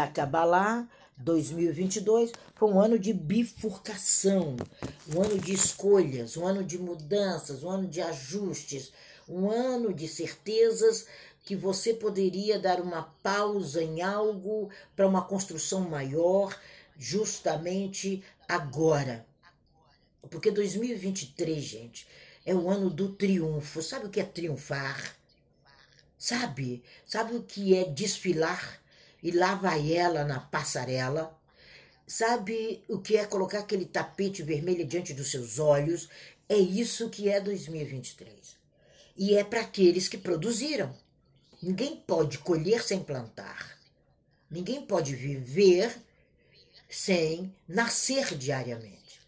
A 0.00 0.06
Kabbalah 0.06 0.88
2022 1.18 2.32
foi 2.54 2.70
um 2.70 2.80
ano 2.80 2.98
de 2.98 3.12
bifurcação, 3.12 4.56
um 5.14 5.20
ano 5.20 5.38
de 5.38 5.52
escolhas, 5.52 6.38
um 6.38 6.46
ano 6.46 6.64
de 6.64 6.78
mudanças, 6.78 7.62
um 7.62 7.68
ano 7.68 7.86
de 7.86 8.00
ajustes, 8.00 8.94
um 9.28 9.50
ano 9.50 9.92
de 9.92 10.08
certezas 10.08 11.06
que 11.44 11.54
você 11.54 11.92
poderia 11.92 12.58
dar 12.58 12.80
uma 12.80 13.02
pausa 13.22 13.82
em 13.82 14.00
algo 14.00 14.70
para 14.96 15.06
uma 15.06 15.20
construção 15.20 15.82
maior, 15.82 16.58
justamente 16.96 18.24
agora. 18.48 19.26
Porque 20.30 20.50
2023, 20.50 21.62
gente, 21.62 22.08
é 22.46 22.54
o 22.54 22.70
ano 22.70 22.88
do 22.88 23.10
triunfo. 23.10 23.82
Sabe 23.82 24.06
o 24.06 24.10
que 24.10 24.20
é 24.20 24.24
triunfar? 24.24 25.14
Sabe? 26.16 26.82
Sabe 27.04 27.36
o 27.36 27.42
que 27.42 27.76
é 27.76 27.84
desfilar? 27.84 28.79
E 29.22 29.30
lá 29.30 29.54
vai 29.54 29.92
ela 29.92 30.24
na 30.24 30.40
passarela. 30.40 31.38
Sabe 32.06 32.82
o 32.88 32.98
que 32.98 33.16
é 33.16 33.24
colocar 33.24 33.60
aquele 33.60 33.84
tapete 33.84 34.42
vermelho 34.42 34.86
diante 34.86 35.14
dos 35.14 35.30
seus 35.30 35.58
olhos? 35.58 36.08
É 36.48 36.56
isso 36.56 37.08
que 37.10 37.28
é 37.28 37.40
2023. 37.40 38.56
E 39.16 39.36
é 39.36 39.44
para 39.44 39.60
aqueles 39.60 40.08
que 40.08 40.18
produziram. 40.18 40.94
Ninguém 41.62 41.96
pode 41.96 42.38
colher 42.38 42.82
sem 42.82 43.00
plantar. 43.02 43.78
Ninguém 44.50 44.82
pode 44.82 45.14
viver 45.14 45.96
sem 46.88 47.54
nascer 47.68 48.34
diariamente. 48.36 49.20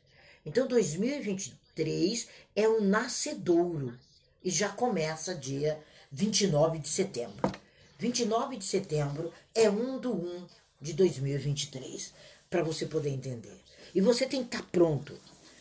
Então 0.44 0.66
2023 0.66 2.28
é 2.56 2.68
um 2.68 2.80
nascedouro 2.80 3.96
e 4.42 4.50
já 4.50 4.68
começa 4.68 5.34
dia 5.34 5.80
29 6.10 6.80
de 6.80 6.88
setembro. 6.88 7.61
29 8.02 8.56
de 8.56 8.64
setembro 8.64 9.32
é 9.54 9.70
1 9.70 10.00
do 10.00 10.12
1 10.12 10.46
de 10.80 10.92
2023, 10.92 12.12
para 12.50 12.64
você 12.64 12.84
poder 12.84 13.10
entender. 13.10 13.56
E 13.94 14.00
você 14.00 14.26
tem 14.26 14.40
que 14.40 14.56
estar 14.56 14.62
tá 14.62 14.68
pronto. 14.72 15.16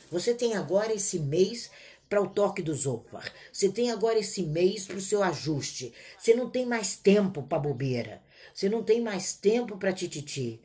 Você 0.10 0.34
tem 0.34 0.56
agora 0.56 0.92
esse 0.92 1.20
mês 1.20 1.70
para 2.10 2.20
o 2.20 2.28
toque 2.28 2.64
do 2.64 2.74
Zofar. 2.74 3.32
Você 3.54 3.70
tem 3.70 3.92
agora 3.92 4.18
esse 4.18 4.42
mês 4.42 4.88
para 4.88 4.98
o 4.98 5.02
seu 5.02 5.22
ajuste. 5.22 5.94
Você 6.18 6.34
não 6.34 6.50
tem 6.50 6.66
mais 6.66 6.96
tempo 6.96 7.44
para 7.44 7.60
bobeira. 7.60 8.24
Você 8.56 8.68
não 8.68 8.82
tem 8.82 9.02
mais 9.02 9.34
tempo 9.34 9.78
para 9.78 9.94
tititi. 9.94 10.60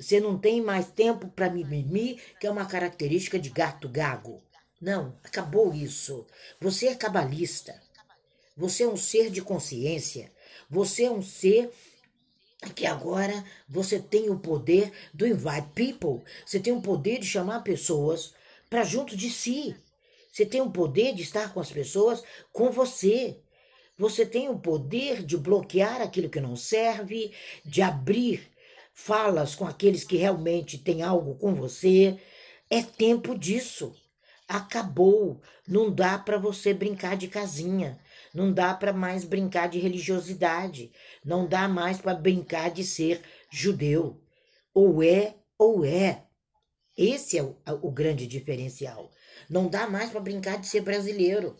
Você 0.00 0.18
não 0.18 0.36
tem 0.36 0.60
mais 0.60 0.88
tempo 0.88 1.28
para 1.28 1.48
mimimi, 1.48 2.20
que 2.40 2.46
é 2.48 2.50
uma 2.50 2.66
característica 2.66 3.38
de 3.38 3.50
gato 3.50 3.88
gago. 3.88 4.42
Não, 4.80 5.16
acabou 5.22 5.72
isso. 5.72 6.26
Você 6.60 6.88
é 6.88 6.94
cabalista. 6.96 7.80
Você 8.56 8.82
é 8.82 8.88
um 8.88 8.96
ser 8.96 9.30
de 9.30 9.40
consciência. 9.40 10.32
Você 10.70 11.04
é 11.04 11.10
um 11.10 11.20
ser 11.20 11.70
que 12.74 12.86
agora 12.86 13.44
você 13.68 13.98
tem 13.98 14.30
o 14.30 14.38
poder 14.38 14.92
do 15.12 15.26
invite 15.26 15.68
people. 15.74 16.22
Você 16.46 16.60
tem 16.60 16.72
o 16.72 16.80
poder 16.80 17.18
de 17.18 17.26
chamar 17.26 17.64
pessoas 17.64 18.32
para 18.68 18.84
junto 18.84 19.16
de 19.16 19.30
si. 19.30 19.74
Você 20.30 20.46
tem 20.46 20.60
o 20.60 20.70
poder 20.70 21.14
de 21.14 21.22
estar 21.22 21.52
com 21.52 21.58
as 21.58 21.72
pessoas 21.72 22.22
com 22.52 22.70
você. 22.70 23.36
Você 23.98 24.24
tem 24.24 24.48
o 24.48 24.58
poder 24.58 25.24
de 25.24 25.36
bloquear 25.36 26.00
aquilo 26.00 26.30
que 26.30 26.40
não 26.40 26.54
serve, 26.54 27.32
de 27.64 27.82
abrir 27.82 28.48
falas 28.94 29.54
com 29.54 29.66
aqueles 29.66 30.04
que 30.04 30.16
realmente 30.16 30.78
têm 30.78 31.02
algo 31.02 31.34
com 31.34 31.54
você. 31.54 32.18
É 32.68 32.82
tempo 32.82 33.36
disso. 33.36 33.94
Acabou. 34.46 35.40
Não 35.66 35.90
dá 35.90 36.18
para 36.18 36.38
você 36.38 36.72
brincar 36.72 37.16
de 37.16 37.26
casinha. 37.28 37.98
Não 38.32 38.52
dá 38.52 38.72
para 38.74 38.92
mais 38.92 39.24
brincar 39.24 39.68
de 39.68 39.78
religiosidade. 39.78 40.92
Não 41.24 41.46
dá 41.46 41.68
mais 41.68 42.00
para 42.00 42.14
brincar 42.14 42.70
de 42.70 42.84
ser 42.84 43.22
judeu. 43.50 44.22
Ou 44.72 45.02
é 45.02 45.34
ou 45.58 45.84
é. 45.84 46.24
Esse 46.96 47.38
é 47.38 47.42
o, 47.42 47.56
o 47.82 47.90
grande 47.90 48.26
diferencial. 48.26 49.10
Não 49.48 49.68
dá 49.68 49.88
mais 49.88 50.10
para 50.10 50.20
brincar 50.20 50.58
de 50.58 50.66
ser 50.66 50.82
brasileiro. 50.82 51.56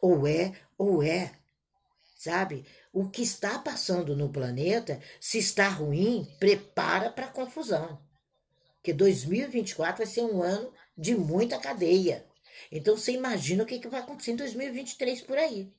Ou 0.00 0.26
é 0.26 0.52
ou 0.76 1.02
é. 1.02 1.32
Sabe? 2.16 2.66
O 2.92 3.08
que 3.08 3.22
está 3.22 3.58
passando 3.58 4.16
no 4.16 4.30
planeta, 4.30 5.00
se 5.20 5.38
está 5.38 5.68
ruim, 5.68 6.26
prepara 6.38 7.10
para 7.10 7.28
confusão. 7.28 8.00
Porque 8.76 8.92
2024 8.92 9.98
vai 9.98 10.06
ser 10.06 10.22
um 10.22 10.42
ano 10.42 10.72
de 10.96 11.14
muita 11.14 11.58
cadeia. 11.58 12.26
Então 12.70 12.96
você 12.96 13.12
imagina 13.12 13.62
o 13.62 13.66
que, 13.66 13.78
que 13.78 13.88
vai 13.88 14.00
acontecer 14.00 14.32
em 14.32 14.36
2023 14.36 15.22
por 15.22 15.36
aí. 15.36 15.72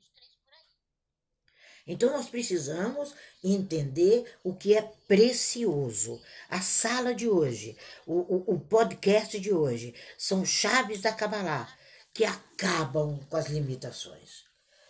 Então 1.87 2.11
nós 2.11 2.27
precisamos 2.27 3.13
entender 3.41 4.25
o 4.43 4.53
que 4.53 4.75
é 4.75 4.81
precioso. 5.07 6.21
A 6.49 6.59
sala 6.59 7.15
de 7.15 7.29
hoje, 7.29 7.77
o, 8.05 8.13
o, 8.13 8.55
o 8.55 8.59
podcast 8.59 9.39
de 9.39 9.53
hoje, 9.53 9.95
são 10.17 10.45
chaves 10.45 11.01
da 11.01 11.13
Kabbalah 11.13 11.73
que 12.13 12.25
acabam 12.25 13.19
com 13.29 13.37
as 13.37 13.47
limitações. 13.47 14.45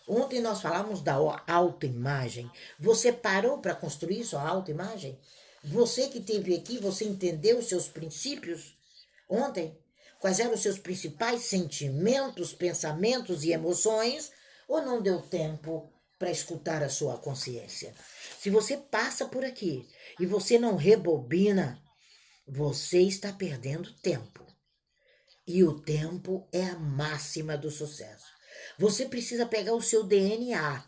Ontem 0.07 0.40
nós 0.41 0.62
falamos 0.62 1.02
da 1.02 1.16
autoimagem. 1.46 2.50
Você 2.80 3.12
parou 3.12 3.59
para 3.59 3.75
construir 3.75 4.24
sua 4.24 4.47
autoimagem? 4.47 5.19
Você 5.63 6.07
que 6.07 6.19
esteve 6.19 6.56
aqui, 6.56 6.80
você 6.80 7.03
entendeu 7.03 7.59
os 7.59 7.68
seus 7.68 7.88
princípios 7.88 8.75
ontem? 9.30 9.78
Quais 10.19 10.40
eram 10.40 10.53
os 10.53 10.62
seus 10.62 10.80
principais 10.80 11.41
sentimentos, 11.41 12.53
pensamentos 12.53 13.44
e 13.44 13.52
emoções? 13.52 14.31
Ou 14.68 14.81
não 14.81 15.02
deu 15.02 15.22
tempo 15.22 15.91
para 16.18 16.32
escutar 16.32 16.82
a 16.84 16.90
sua 16.90 17.18
consciência. 17.18 17.94
Se 18.40 18.50
você 18.50 18.78
passa 18.78 19.26
por 19.26 19.44
aqui 19.46 19.88
e 20.20 20.26
você 20.26 20.58
não 20.58 20.76
rebobina, 20.76 21.82
você 22.48 23.02
está 23.02 23.32
perdendo 23.32 23.94
tempo. 24.02 24.46
E 25.46 25.64
o 25.64 25.80
tempo 25.80 26.48
é 26.52 26.64
a 26.64 26.80
máxima 26.80 27.58
do 27.58 27.72
sucesso. 27.72 28.26
Você 28.78 29.06
precisa 29.06 29.46
pegar 29.46 29.74
o 29.74 29.82
seu 29.82 30.04
DNA 30.04 30.84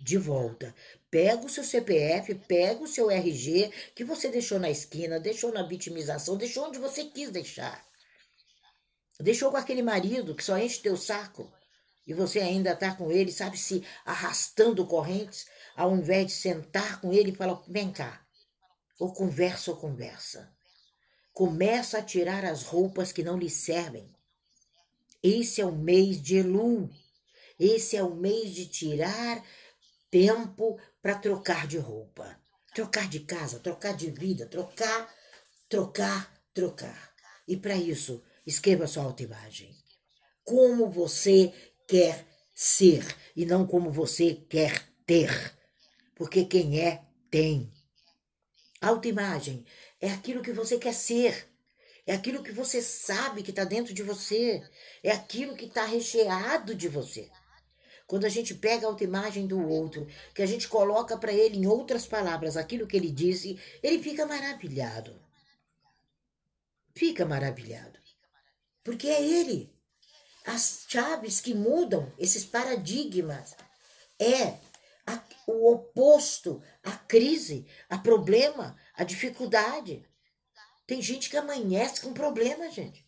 de 0.00 0.16
volta. 0.16 0.74
Pega 1.10 1.44
o 1.44 1.48
seu 1.48 1.64
CPF, 1.64 2.34
pega 2.34 2.82
o 2.82 2.86
seu 2.86 3.10
RG 3.10 3.70
que 3.94 4.04
você 4.04 4.28
deixou 4.28 4.58
na 4.58 4.70
esquina, 4.70 5.18
deixou 5.18 5.52
na 5.52 5.62
vitimização, 5.62 6.36
deixou 6.36 6.68
onde 6.68 6.78
você 6.78 7.04
quis 7.04 7.30
deixar. 7.30 7.84
Deixou 9.20 9.50
com 9.50 9.56
aquele 9.56 9.82
marido 9.82 10.34
que 10.34 10.44
só 10.44 10.56
enche 10.56 10.80
teu 10.80 10.96
saco 10.96 11.52
e 12.08 12.14
você 12.14 12.40
ainda 12.40 12.72
está 12.72 12.94
com 12.94 13.12
ele, 13.12 13.30
sabe, 13.30 13.58
se 13.58 13.84
arrastando 14.02 14.86
correntes, 14.86 15.46
ao 15.76 15.94
invés 15.94 16.28
de 16.28 16.32
sentar 16.32 17.02
com 17.02 17.12
ele 17.12 17.32
e 17.32 17.34
falar: 17.34 17.62
vem 17.68 17.92
cá, 17.92 18.26
ou 18.98 19.12
conversa 19.12 19.72
ou 19.72 19.76
conversa. 19.76 20.50
Começa 21.34 21.98
a 21.98 22.02
tirar 22.02 22.46
as 22.46 22.62
roupas 22.62 23.12
que 23.12 23.22
não 23.22 23.36
lhe 23.36 23.50
servem. 23.50 24.10
Esse 25.22 25.60
é 25.60 25.66
o 25.66 25.76
mês 25.76 26.20
de 26.20 26.38
Elu. 26.38 26.88
Esse 27.60 27.94
é 27.98 28.02
o 28.02 28.14
mês 28.14 28.54
de 28.54 28.66
tirar 28.66 29.44
tempo 30.10 30.80
para 31.02 31.14
trocar 31.14 31.66
de 31.66 31.76
roupa, 31.76 32.40
trocar 32.74 33.06
de 33.06 33.20
casa, 33.20 33.58
trocar 33.60 33.94
de 33.94 34.10
vida, 34.10 34.46
trocar, 34.46 35.14
trocar, 35.68 36.40
trocar. 36.54 37.14
E 37.46 37.54
para 37.54 37.76
isso, 37.76 38.24
escreva 38.46 38.86
sua 38.86 39.02
autoimagem. 39.02 39.76
Como 40.42 40.90
você 40.90 41.52
quer 41.88 42.26
ser 42.54 43.16
e 43.34 43.46
não 43.46 43.66
como 43.66 43.90
você 43.90 44.34
quer 44.34 44.86
ter. 45.06 45.56
Porque 46.14 46.44
quem 46.44 46.80
é, 46.80 47.02
tem. 47.30 47.72
Autoimagem 48.80 49.64
é 50.00 50.10
aquilo 50.10 50.42
que 50.42 50.52
você 50.52 50.78
quer 50.78 50.94
ser. 50.94 51.48
É 52.06 52.14
aquilo 52.14 52.42
que 52.42 52.52
você 52.52 52.80
sabe 52.80 53.42
que 53.42 53.50
está 53.50 53.64
dentro 53.64 53.92
de 53.92 54.02
você. 54.02 54.62
É 55.02 55.10
aquilo 55.10 55.56
que 55.56 55.64
está 55.64 55.84
recheado 55.84 56.74
de 56.74 56.88
você. 56.88 57.30
Quando 58.06 58.24
a 58.24 58.30
gente 58.30 58.54
pega 58.54 58.86
a 58.86 58.88
autoimagem 58.88 59.46
do 59.46 59.60
outro, 59.68 60.06
que 60.34 60.42
a 60.42 60.46
gente 60.46 60.66
coloca 60.68 61.16
para 61.18 61.32
ele, 61.32 61.58
em 61.58 61.66
outras 61.66 62.06
palavras, 62.06 62.56
aquilo 62.56 62.86
que 62.86 62.96
ele 62.96 63.10
disse, 63.10 63.60
ele 63.82 64.02
fica 64.02 64.24
maravilhado. 64.24 65.20
Fica 66.96 67.26
maravilhado. 67.26 67.98
Porque 68.82 69.08
é 69.08 69.22
ele 69.22 69.77
as 70.48 70.86
chaves 70.88 71.42
que 71.42 71.52
mudam 71.52 72.10
esses 72.18 72.42
paradigmas 72.42 73.54
é 74.18 74.56
a, 75.06 75.22
o 75.46 75.70
oposto 75.72 76.62
à 76.82 76.92
crise, 76.92 77.66
a 77.88 77.98
problema, 77.98 78.74
a 78.94 79.04
dificuldade. 79.04 80.08
Tem 80.86 81.02
gente 81.02 81.28
que 81.28 81.36
amanhece 81.36 82.00
com 82.00 82.14
problema, 82.14 82.70
gente. 82.70 83.06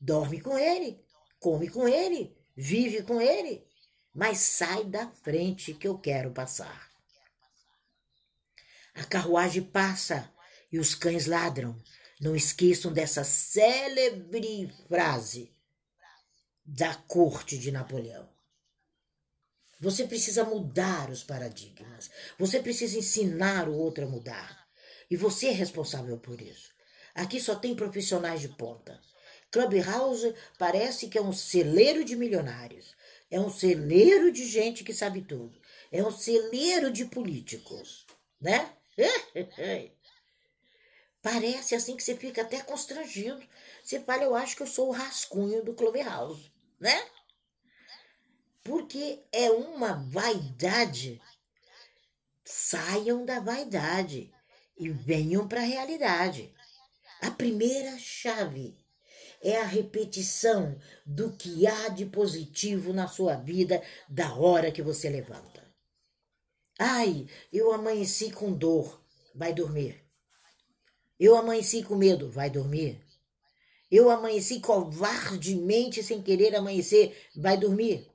Dorme 0.00 0.40
com 0.40 0.56
ele, 0.56 1.04
come 1.38 1.68
com 1.68 1.86
ele, 1.86 2.34
vive 2.56 3.02
com 3.02 3.20
ele, 3.20 3.68
mas 4.14 4.38
sai 4.38 4.84
da 4.84 5.10
frente 5.10 5.74
que 5.74 5.86
eu 5.86 5.98
quero 5.98 6.32
passar. 6.32 6.90
A 8.94 9.04
carruagem 9.04 9.64
passa 9.64 10.32
e 10.72 10.78
os 10.78 10.94
cães 10.94 11.26
ladram. 11.26 11.78
Não 12.18 12.34
esqueçam 12.34 12.90
dessa 12.90 13.22
célebre 13.22 14.72
frase 14.88 15.53
da 16.64 16.94
corte 16.94 17.58
de 17.58 17.70
Napoleão. 17.70 18.28
Você 19.80 20.06
precisa 20.06 20.44
mudar 20.44 21.10
os 21.10 21.22
paradigmas. 21.22 22.10
Você 22.38 22.60
precisa 22.60 22.98
ensinar 22.98 23.68
o 23.68 23.76
outro 23.76 24.04
a 24.04 24.08
mudar. 24.08 24.66
E 25.10 25.16
você 25.16 25.48
é 25.48 25.52
responsável 25.52 26.18
por 26.18 26.40
isso. 26.40 26.72
Aqui 27.14 27.38
só 27.38 27.54
tem 27.54 27.74
profissionais 27.74 28.40
de 28.40 28.48
ponta. 28.48 28.98
Clubhouse 29.50 30.34
parece 30.58 31.08
que 31.08 31.18
é 31.18 31.22
um 31.22 31.32
celeiro 31.32 32.04
de 32.04 32.16
milionários. 32.16 32.94
É 33.30 33.38
um 33.38 33.50
celeiro 33.50 34.32
de 34.32 34.46
gente 34.46 34.82
que 34.82 34.92
sabe 34.92 35.22
tudo. 35.22 35.60
É 35.92 36.02
um 36.02 36.10
celeiro 36.10 36.90
de 36.90 37.04
políticos, 37.04 38.06
né? 38.40 38.72
Parece 41.24 41.74
assim 41.74 41.96
que 41.96 42.02
você 42.02 42.14
fica 42.14 42.42
até 42.42 42.60
constrangido. 42.60 43.42
Você 43.82 43.98
fala, 43.98 44.24
eu 44.24 44.34
acho 44.34 44.54
que 44.54 44.62
eu 44.62 44.66
sou 44.66 44.88
o 44.88 44.92
rascunho 44.92 45.64
do 45.64 45.72
Clubhouse, 45.72 46.52
né? 46.78 47.02
Porque 48.62 49.22
é 49.32 49.50
uma 49.50 49.94
vaidade. 49.94 51.22
Saiam 52.44 53.24
da 53.24 53.40
vaidade 53.40 54.30
e 54.76 54.90
venham 54.90 55.48
para 55.48 55.62
a 55.62 55.64
realidade. 55.64 56.54
A 57.22 57.30
primeira 57.30 57.98
chave 57.98 58.76
é 59.40 59.56
a 59.56 59.64
repetição 59.64 60.78
do 61.06 61.32
que 61.32 61.66
há 61.66 61.88
de 61.88 62.04
positivo 62.04 62.92
na 62.92 63.08
sua 63.08 63.34
vida 63.34 63.82
da 64.10 64.34
hora 64.34 64.70
que 64.70 64.82
você 64.82 65.08
levanta. 65.08 65.64
Ai, 66.78 67.26
eu 67.50 67.72
amanheci 67.72 68.30
com 68.30 68.52
dor, 68.52 69.02
vai 69.34 69.54
dormir. 69.54 70.03
Eu 71.18 71.36
amanheci 71.36 71.82
com 71.82 71.94
medo, 71.94 72.30
vai 72.30 72.50
dormir. 72.50 73.00
Eu 73.90 74.10
amanheci 74.10 74.60
covardemente 74.60 76.02
sem 76.02 76.20
querer 76.20 76.54
amanhecer, 76.56 77.16
vai 77.36 77.56
dormir. 77.56 78.10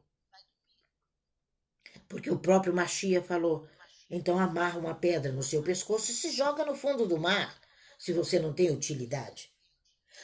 Porque 2.07 2.29
o 2.29 2.39
próprio 2.39 2.73
Machia 2.73 3.21
falou: 3.21 3.67
então 4.09 4.37
amarra 4.39 4.79
uma 4.79 4.95
pedra 4.95 5.31
no 5.31 5.43
seu 5.43 5.61
pescoço 5.61 6.11
e 6.11 6.15
se 6.15 6.31
joga 6.31 6.65
no 6.65 6.75
fundo 6.75 7.07
do 7.07 7.17
mar, 7.17 7.57
se 7.97 8.11
você 8.11 8.39
não 8.39 8.53
tem 8.53 8.71
utilidade. 8.71 9.53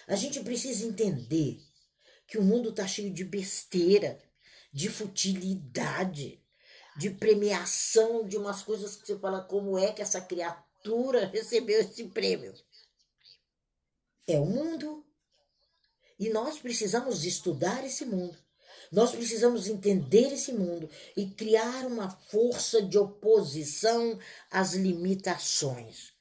A 0.08 0.16
gente 0.16 0.42
precisa 0.42 0.86
entender 0.86 1.62
que 2.28 2.38
o 2.38 2.44
mundo 2.44 2.70
está 2.70 2.88
cheio 2.88 3.14
de 3.14 3.24
besteira, 3.24 4.20
de 4.74 4.90
futilidade, 4.90 6.44
de 6.98 7.12
premiação 7.12 8.28
de 8.28 8.36
umas 8.38 8.64
coisas 8.64 8.96
que 8.96 9.06
você 9.06 9.18
fala 9.20 9.42
como 9.42 9.78
é 9.78 9.92
que 9.92 10.02
essa 10.02 10.20
criatura 10.20 10.66
recebeu 11.32 11.80
esse 11.82 12.06
prêmio. 12.06 12.54
É 14.28 14.40
o 14.40 14.46
mundo. 14.46 15.06
E 16.18 16.30
nós 16.30 16.60
precisamos 16.60 17.26
estudar 17.26 17.86
esse 17.86 18.06
mundo. 18.06 18.38
Nós 18.92 19.12
precisamos 19.12 19.68
entender 19.68 20.34
esse 20.34 20.54
mundo 20.54 20.90
e 21.18 21.28
criar 21.28 21.86
uma 21.86 22.10
força 22.10 22.82
de 22.82 22.98
oposição 22.98 24.18
às 24.50 24.74
limitações. 24.74 26.14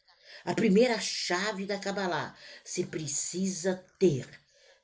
A 0.44 0.54
primeira 0.54 0.98
chave 1.00 1.66
da 1.66 1.78
Kabbalah, 1.78 2.36
se 2.64 2.84
precisa 2.84 3.84
ter 3.98 4.28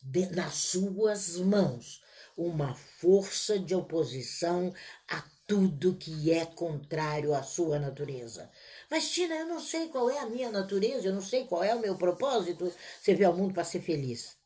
de, 0.03 0.27
nas 0.27 0.55
suas 0.55 1.37
mãos 1.37 2.03
uma 2.37 2.75
força 2.75 3.59
de 3.59 3.75
oposição 3.75 4.73
a 5.09 5.23
tudo 5.47 5.97
que 5.97 6.33
é 6.33 6.47
contrário 6.47 7.35
à 7.35 7.43
sua 7.43 7.79
natureza. 7.79 8.51
Mas, 8.91 9.09
Tina, 9.09 9.37
eu 9.37 9.47
não 9.47 9.61
sei 9.61 9.89
qual 9.89 10.11
é 10.11 10.19
a 10.19 10.27
minha 10.27 10.51
natureza, 10.51 11.07
eu 11.07 11.15
não 11.15 11.23
sei 11.23 11.45
qual 11.45 11.63
é 11.63 11.73
o 11.73 11.79
meu 11.79 11.97
propósito. 11.97 12.73
Você 13.01 13.15
vê 13.15 13.25
ao 13.25 13.37
mundo 13.37 13.55
para 13.55 13.63
ser 13.63 13.81
feliz. 13.81 14.37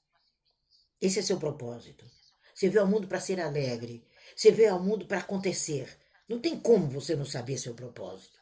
Esse 1.00 1.19
é 1.19 1.23
seu 1.23 1.38
propósito. 1.38 2.05
Você 2.55 2.69
veio 2.69 2.82
ao 2.82 2.88
mundo 2.88 3.08
para 3.08 3.20
ser 3.20 3.41
alegre. 3.41 4.06
Você 4.37 4.50
veio 4.50 4.75
ao 4.75 4.82
mundo 4.82 5.06
para 5.06 5.19
acontecer. 5.19 5.88
Não 6.29 6.38
tem 6.38 6.61
como 6.61 6.88
você 6.88 7.17
não 7.17 7.25
saber 7.25 7.56
seu 7.56 7.75
propósito. 7.75 8.38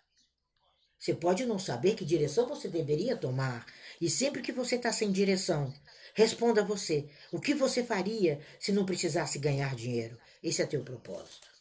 Você 0.99 1.14
pode 1.14 1.46
não 1.46 1.58
saber 1.58 1.94
que 1.94 2.05
direção 2.05 2.48
você 2.48 2.69
deveria 2.69 3.16
tomar. 3.16 3.64
E 4.00 4.10
sempre 4.10 4.43
que 4.43 4.52
você 4.52 4.76
está 4.76 4.93
sem 4.93 5.10
direção, 5.10 5.72
responda 6.14 6.64
você: 6.64 7.08
o 7.31 7.40
que 7.40 7.55
você 7.55 7.82
faria 7.82 8.40
se 8.58 8.72
não 8.72 8.87
precisasse 8.87 9.38
ganhar 9.38 9.75
dinheiro? 9.75 10.19
Esse 10.43 10.62
é 10.62 10.66
teu 10.66 10.82
propósito. 10.82 11.51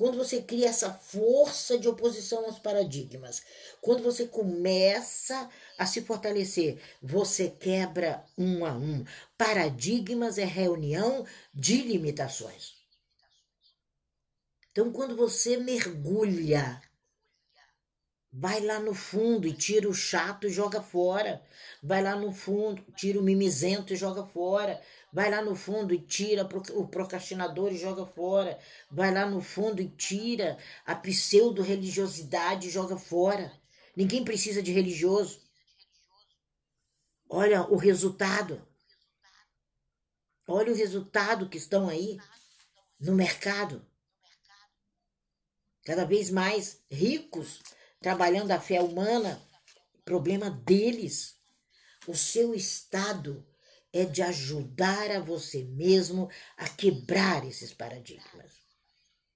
Quando 0.00 0.16
você 0.16 0.40
cria 0.40 0.70
essa 0.70 0.94
força 0.94 1.76
de 1.76 1.86
oposição 1.86 2.46
aos 2.46 2.58
paradigmas, 2.58 3.42
quando 3.82 4.02
você 4.02 4.26
começa 4.26 5.50
a 5.76 5.84
se 5.84 6.00
fortalecer, 6.00 6.80
você 7.02 7.50
quebra 7.50 8.24
um 8.38 8.64
a 8.64 8.72
um. 8.72 9.04
Paradigmas 9.36 10.38
é 10.38 10.44
reunião 10.44 11.26
de 11.52 11.82
limitações. 11.82 12.76
Então, 14.70 14.90
quando 14.90 15.14
você 15.14 15.58
mergulha 15.58 16.80
Vai 18.32 18.60
lá 18.60 18.78
no 18.78 18.94
fundo 18.94 19.48
e 19.48 19.52
tira 19.52 19.88
o 19.88 19.94
chato 19.94 20.46
e 20.46 20.50
joga 20.50 20.80
fora. 20.80 21.42
Vai 21.82 22.00
lá 22.00 22.14
no 22.14 22.30
fundo, 22.30 22.80
tira 22.94 23.18
o 23.18 23.22
mimizento 23.22 23.92
e 23.92 23.96
joga 23.96 24.24
fora. 24.24 24.80
Vai 25.12 25.30
lá 25.30 25.42
no 25.42 25.56
fundo 25.56 25.92
e 25.92 25.98
tira 25.98 26.48
o 26.74 26.86
procrastinador 26.86 27.72
e 27.72 27.78
joga 27.78 28.06
fora. 28.06 28.58
Vai 28.90 29.12
lá 29.12 29.26
no 29.26 29.40
fundo 29.40 29.82
e 29.82 29.88
tira 29.88 30.56
a 30.86 30.94
pseudo-religiosidade 30.94 32.68
e 32.68 32.70
joga 32.70 32.96
fora. 32.96 33.52
Ninguém 33.96 34.24
precisa 34.24 34.62
de 34.62 34.70
religioso. 34.70 35.40
Olha 37.28 37.62
o 37.62 37.76
resultado. 37.76 38.66
Olha 40.46 40.72
o 40.72 40.76
resultado 40.76 41.48
que 41.48 41.58
estão 41.58 41.88
aí 41.88 42.18
no 42.98 43.14
mercado. 43.14 43.84
Cada 45.84 46.04
vez 46.04 46.30
mais 46.30 46.80
ricos 46.90 47.60
trabalhando 48.00 48.52
a 48.52 48.60
fé 48.60 48.80
humana, 48.80 49.42
problema 50.04 50.50
deles. 50.50 51.36
O 52.06 52.14
seu 52.14 52.54
estado 52.54 53.46
é 53.92 54.04
de 54.04 54.22
ajudar 54.22 55.10
a 55.10 55.20
você 55.20 55.64
mesmo 55.64 56.28
a 56.56 56.68
quebrar 56.68 57.44
esses 57.46 57.72
paradigmas. 57.72 58.60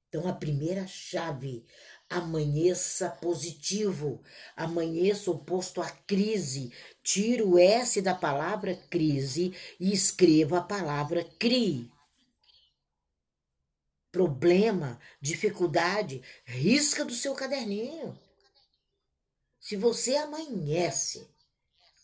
Então, 0.08 0.28
a 0.28 0.32
primeira 0.32 0.86
chave, 0.86 1.66
amanheça 2.08 3.10
positivo, 3.10 4.22
amanheça 4.54 5.28
oposto 5.30 5.82
à 5.82 5.90
crise. 5.90 6.72
Tira 7.02 7.44
o 7.44 7.58
S 7.58 8.00
da 8.00 8.14
palavra 8.14 8.76
crise 8.88 9.52
e 9.80 9.92
escreva 9.92 10.58
a 10.58 10.62
palavra 10.62 11.24
CRI. 11.38 11.90
Problema, 14.12 15.00
dificuldade, 15.20 16.22
risca 16.44 17.04
do 17.04 17.12
seu 17.12 17.34
caderninho. 17.34 18.16
Se 19.58 19.74
você 19.74 20.14
amanhece 20.14 21.33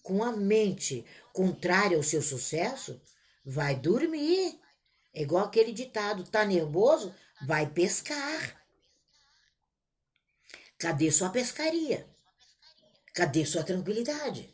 com 0.02 0.22
a 0.22 0.32
mente 0.32 1.04
contrária 1.32 1.96
ao 1.96 2.02
seu 2.02 2.22
sucesso, 2.22 3.00
vai 3.44 3.74
dormir. 3.74 4.58
É 5.14 5.22
igual 5.22 5.44
aquele 5.44 5.72
ditado: 5.72 6.24
tá 6.24 6.44
nervoso? 6.44 7.14
Vai 7.46 7.66
pescar. 7.66 8.62
Cadê 10.78 11.10
sua 11.10 11.30
pescaria? 11.30 12.08
Cadê 13.14 13.44
sua 13.44 13.62
tranquilidade? 13.62 14.52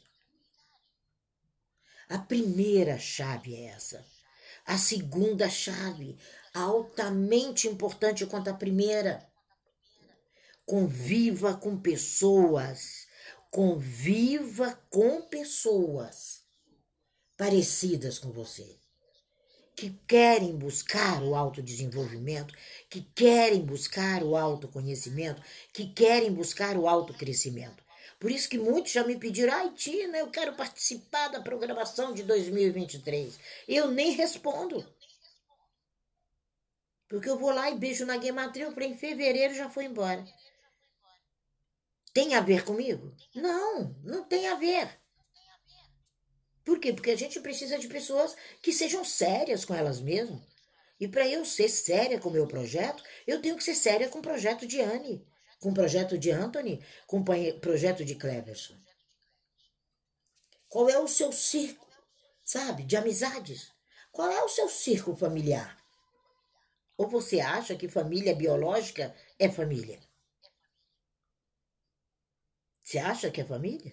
A 2.09 2.19
primeira 2.19 2.99
chave 2.99 3.55
é 3.55 3.67
essa. 3.67 4.05
A 4.65 4.79
segunda 4.79 5.49
chave, 5.49 6.19
altamente 6.53 7.69
importante 7.69 8.27
quanto 8.27 8.49
a 8.51 8.55
primeira, 8.55 9.25
Conviva 10.67 11.57
com 11.57 11.81
pessoas, 11.81 13.06
conviva 13.51 14.79
com 14.91 15.23
pessoas 15.23 16.45
parecidas 17.37 18.19
com 18.19 18.31
você, 18.31 18.77
que 19.75 19.91
querem 20.09 20.57
buscar 20.57 21.23
o 21.23 21.35
autodesenvolvimento, 21.35 22.55
que 22.89 23.03
querem 23.15 23.61
buscar 23.61 24.23
o 24.23 24.37
autoconhecimento, 24.37 25.43
que 25.73 25.87
querem 25.93 26.33
buscar 26.33 26.77
o 26.77 26.89
autocrescimento. 26.89 27.85
Por 28.19 28.31
isso 28.31 28.49
que 28.49 28.59
muitos 28.59 28.93
já 28.93 29.05
me 29.05 29.17
pediram, 29.17 29.53
ai 29.53 29.71
Tina, 29.75 30.17
eu 30.17 30.31
quero 30.31 30.55
participar 30.55 31.29
da 31.29 31.41
programação 31.41 32.15
de 32.15 32.23
2023. 32.23 33.39
Eu 33.69 33.91
nem 33.91 34.13
respondo. 34.13 34.87
Porque 37.09 37.29
eu 37.29 37.39
vou 37.39 37.51
lá 37.51 37.71
e 37.71 37.79
beijo 37.79 38.07
na 38.07 38.19
gematria, 38.19 38.65
eu 38.65 38.73
falei, 38.73 38.89
em 38.89 38.97
fevereiro 38.97 39.55
já 39.55 39.69
foi 39.69 39.85
embora. 39.85 40.27
Tem 42.17 42.35
a 42.35 42.41
ver 42.41 42.65
comigo? 42.65 43.15
Não, 43.35 43.95
não 44.03 44.25
tem 44.25 44.49
a 44.49 44.55
ver. 44.55 44.89
Por 46.65 46.81
quê? 46.81 46.91
Porque 46.91 47.11
a 47.11 47.15
gente 47.15 47.39
precisa 47.41 47.79
de 47.79 47.89
pessoas 47.89 48.35
que 48.63 48.73
sejam 48.73 49.05
sérias 49.05 49.67
com 49.67 49.75
elas 49.75 50.01
mesmas. 50.01 50.41
E 50.99 51.07
para 51.07 51.29
eu 51.29 51.45
ser 51.45 51.69
séria 51.69 52.19
com 52.19 52.31
o 52.31 52.33
meu 52.33 52.47
projeto, 52.47 53.05
eu 53.27 53.43
tenho 53.43 53.55
que 53.55 53.63
ser 53.63 53.75
séria 53.75 54.09
com 54.09 54.21
o 54.21 54.23
projeto 54.23 54.67
de 54.67 54.81
Anne, 54.81 55.29
com 55.61 55.69
o 55.69 55.75
projeto 55.75 56.17
de 56.17 56.31
Anthony, 56.31 56.83
com 57.07 57.19
o 57.19 57.61
projeto 57.61 58.03
de 58.03 58.15
Cleverson. 58.15 58.79
Qual 60.71 60.89
é 60.89 60.99
o 60.99 61.07
seu 61.07 61.31
círculo, 61.33 61.93
sabe, 62.43 62.85
de 62.85 62.97
amizades? 62.97 63.71
Qual 64.11 64.31
é 64.31 64.43
o 64.43 64.49
seu 64.49 64.71
círculo 64.71 65.19
familiar? 65.19 65.77
Ou 66.97 67.11
você 67.11 67.41
acha 67.41 67.77
que 67.77 67.91
família 67.91 68.35
biológica 68.35 69.15
é 69.39 69.51
família? 69.51 70.06
Você 72.87 72.99
acha 72.99 73.33
que 73.33 73.41
é 73.41 73.45
família? 73.45 73.93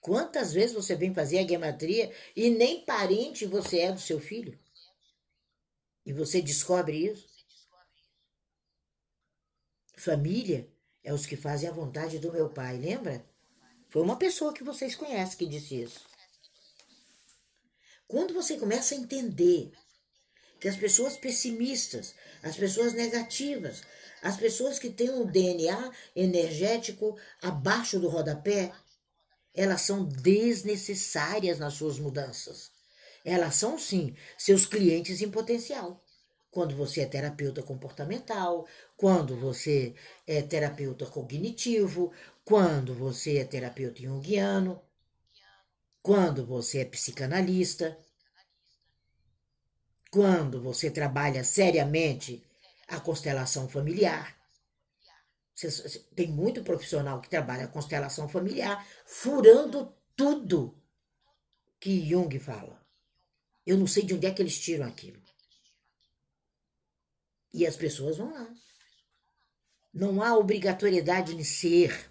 Quantas 0.00 0.50
vezes 0.54 0.74
você 0.74 0.96
vem 0.96 1.12
fazer 1.12 1.40
a 1.40 1.46
gematria 1.46 2.10
e 2.34 2.48
nem 2.48 2.86
parente 2.86 3.44
você 3.44 3.80
é 3.80 3.92
do 3.92 4.00
seu 4.00 4.18
filho? 4.18 4.58
E 6.06 6.10
você 6.10 6.40
descobre 6.40 6.96
isso? 6.96 7.28
Família 9.94 10.72
é 11.04 11.12
os 11.12 11.26
que 11.26 11.36
fazem 11.36 11.68
a 11.68 11.72
vontade 11.72 12.18
do 12.18 12.32
meu 12.32 12.48
pai, 12.48 12.78
lembra? 12.78 13.26
Foi 13.90 14.00
uma 14.00 14.16
pessoa 14.16 14.54
que 14.54 14.64
vocês 14.64 14.96
conhecem 14.96 15.36
que 15.36 15.46
disse 15.46 15.82
isso. 15.82 16.08
Quando 18.08 18.32
você 18.32 18.56
começa 18.56 18.94
a 18.94 18.98
entender 18.98 19.70
que 20.58 20.66
as 20.66 20.76
pessoas 20.76 21.18
pessimistas, 21.18 22.14
as 22.42 22.56
pessoas 22.56 22.94
negativas, 22.94 23.82
as 24.22 24.36
pessoas 24.36 24.78
que 24.78 24.88
têm 24.88 25.10
um 25.10 25.26
DNA 25.26 25.90
energético 26.14 27.18
abaixo 27.42 27.98
do 27.98 28.08
rodapé, 28.08 28.72
elas 29.52 29.82
são 29.82 30.04
desnecessárias 30.04 31.58
nas 31.58 31.74
suas 31.74 31.98
mudanças. 31.98 32.70
Elas 33.24 33.56
são, 33.56 33.76
sim, 33.76 34.14
seus 34.38 34.64
clientes 34.64 35.20
em 35.20 35.28
potencial. 35.28 36.00
Quando 36.52 36.76
você 36.76 37.00
é 37.00 37.06
terapeuta 37.06 37.62
comportamental, 37.62 38.66
quando 38.96 39.36
você 39.36 39.94
é 40.26 40.40
terapeuta 40.40 41.04
cognitivo, 41.06 42.12
quando 42.44 42.94
você 42.94 43.38
é 43.38 43.44
terapeuta 43.44 44.00
junguiano, 44.00 44.80
quando 46.00 46.46
você 46.46 46.80
é 46.80 46.84
psicanalista, 46.84 47.98
quando 50.10 50.60
você 50.60 50.90
trabalha 50.90 51.42
seriamente 51.42 52.44
a 52.88 53.00
constelação 53.00 53.68
familiar. 53.68 54.36
Tem 56.14 56.28
muito 56.28 56.62
profissional 56.62 57.20
que 57.20 57.28
trabalha 57.28 57.64
a 57.64 57.68
constelação 57.68 58.28
familiar 58.28 58.86
furando 59.06 59.94
tudo 60.16 60.80
que 61.78 62.08
Jung 62.08 62.38
fala. 62.38 62.80
Eu 63.64 63.76
não 63.76 63.86
sei 63.86 64.02
de 64.04 64.14
onde 64.14 64.26
é 64.26 64.32
que 64.32 64.42
eles 64.42 64.58
tiram 64.58 64.86
aquilo. 64.86 65.22
E 67.52 67.66
as 67.66 67.76
pessoas 67.76 68.16
vão 68.16 68.32
lá. 68.32 68.48
Não 69.92 70.22
há 70.22 70.36
obrigatoriedade 70.36 71.34
de 71.34 71.44
ser. 71.44 72.10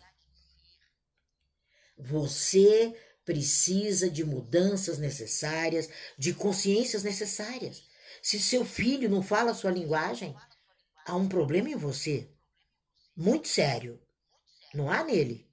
Você 1.97 2.95
precisa 3.25 4.09
de 4.09 4.23
mudanças 4.23 4.97
necessárias, 4.97 5.89
de 6.17 6.33
consciências 6.33 7.03
necessárias. 7.03 7.83
Se 8.21 8.39
seu 8.39 8.63
filho 8.63 9.09
não 9.09 9.23
fala 9.23 9.51
a 9.51 9.55
sua 9.55 9.71
linguagem, 9.71 10.35
há 11.05 11.15
um 11.15 11.27
problema 11.27 11.69
em 11.69 11.75
você. 11.75 12.29
Muito 13.15 13.47
sério. 13.47 14.01
Não 14.73 14.89
há 14.89 15.03
nele. 15.03 15.49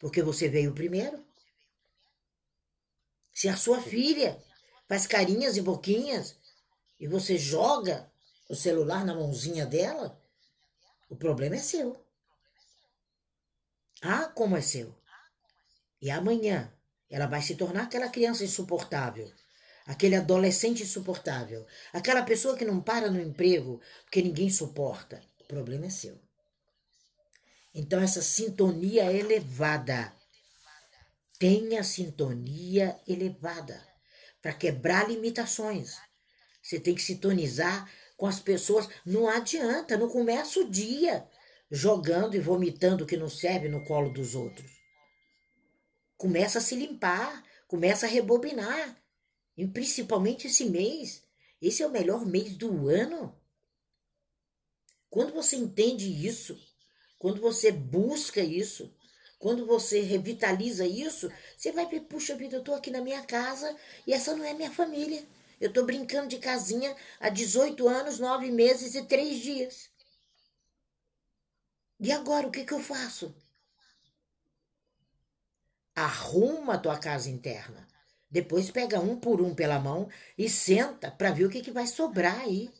Porque 0.00 0.22
você 0.22 0.48
veio 0.48 0.74
primeiro. 0.74 1.24
Se 3.32 3.48
a 3.48 3.56
sua 3.56 3.80
filha 3.80 4.42
faz 4.88 5.06
carinhas 5.06 5.56
e 5.56 5.62
boquinhas 5.62 6.36
e 6.98 7.06
você 7.06 7.38
joga 7.38 8.10
o 8.48 8.54
celular 8.54 9.04
na 9.04 9.14
mãozinha 9.14 9.66
dela, 9.66 10.20
o 11.08 11.16
problema 11.16 11.56
é 11.56 11.60
seu. 11.60 12.04
Ah, 14.02 14.26
como 14.26 14.56
é 14.56 14.60
seu. 14.60 14.94
E 16.00 16.10
amanhã 16.10 16.72
ela 17.10 17.26
vai 17.26 17.42
se 17.42 17.56
tornar 17.56 17.84
aquela 17.84 18.08
criança 18.08 18.44
insuportável, 18.44 19.32
aquele 19.88 20.14
adolescente 20.14 20.82
insuportável, 20.82 21.66
aquela 21.94 22.22
pessoa 22.22 22.54
que 22.54 22.64
não 22.64 22.78
para 22.78 23.10
no 23.10 23.18
emprego 23.18 23.80
porque 24.02 24.20
ninguém 24.20 24.50
suporta. 24.50 25.22
O 25.40 25.44
problema 25.44 25.86
é 25.86 25.90
seu. 25.90 26.20
Então, 27.74 27.98
essa 28.00 28.20
sintonia 28.20 29.10
elevada. 29.10 30.12
Tenha 31.38 31.82
sintonia 31.82 33.00
elevada 33.06 33.82
para 34.42 34.52
quebrar 34.52 35.08
limitações. 35.08 35.96
Você 36.62 36.78
tem 36.78 36.94
que 36.94 37.02
sintonizar 37.02 37.90
com 38.16 38.26
as 38.26 38.40
pessoas. 38.40 38.88
Não 39.06 39.26
adianta, 39.26 39.96
não 39.96 40.10
começa 40.10 40.60
o 40.60 40.68
dia 40.68 41.26
jogando 41.70 42.34
e 42.34 42.40
vomitando 42.40 43.04
o 43.04 43.06
que 43.06 43.16
não 43.16 43.30
serve 43.30 43.68
no 43.68 43.84
colo 43.84 44.12
dos 44.12 44.34
outros. 44.34 44.70
Começa 46.16 46.58
a 46.58 46.62
se 46.62 46.74
limpar, 46.74 47.42
começa 47.66 48.04
a 48.04 48.08
rebobinar. 48.08 48.96
E 49.58 49.66
principalmente 49.66 50.46
esse 50.46 50.66
mês. 50.66 51.24
Esse 51.60 51.82
é 51.82 51.86
o 51.86 51.90
melhor 51.90 52.24
mês 52.24 52.56
do 52.56 52.88
ano. 52.88 53.36
Quando 55.10 55.34
você 55.34 55.56
entende 55.56 56.06
isso, 56.24 56.56
quando 57.18 57.40
você 57.40 57.72
busca 57.72 58.40
isso, 58.40 58.94
quando 59.36 59.66
você 59.66 60.00
revitaliza 60.00 60.86
isso, 60.86 61.28
você 61.56 61.72
vai 61.72 61.86
ver, 61.86 62.02
puxa 62.02 62.36
vida, 62.36 62.54
eu 62.54 62.60
estou 62.60 62.76
aqui 62.76 62.88
na 62.88 63.00
minha 63.00 63.22
casa 63.24 63.76
e 64.06 64.12
essa 64.12 64.36
não 64.36 64.44
é 64.44 64.54
minha 64.54 64.70
família. 64.70 65.26
Eu 65.60 65.70
estou 65.70 65.84
brincando 65.84 66.28
de 66.28 66.38
casinha 66.38 66.94
há 67.18 67.28
18 67.28 67.88
anos, 67.88 68.20
9 68.20 68.52
meses 68.52 68.94
e 68.94 69.04
3 69.06 69.40
dias. 69.40 69.90
E 71.98 72.12
agora, 72.12 72.46
o 72.46 72.52
que, 72.52 72.64
que 72.64 72.72
eu 72.72 72.80
faço? 72.80 73.34
Arruma 75.96 76.74
a 76.74 76.78
tua 76.78 76.96
casa 76.96 77.28
interna. 77.28 77.88
Depois 78.30 78.70
pega 78.70 79.00
um 79.00 79.18
por 79.18 79.40
um 79.40 79.54
pela 79.54 79.78
mão 79.78 80.08
e 80.36 80.48
senta 80.48 81.10
para 81.10 81.30
ver 81.30 81.46
o 81.46 81.50
que, 81.50 81.62
que 81.62 81.70
vai 81.70 81.86
sobrar 81.86 82.40
aí. 82.40 82.70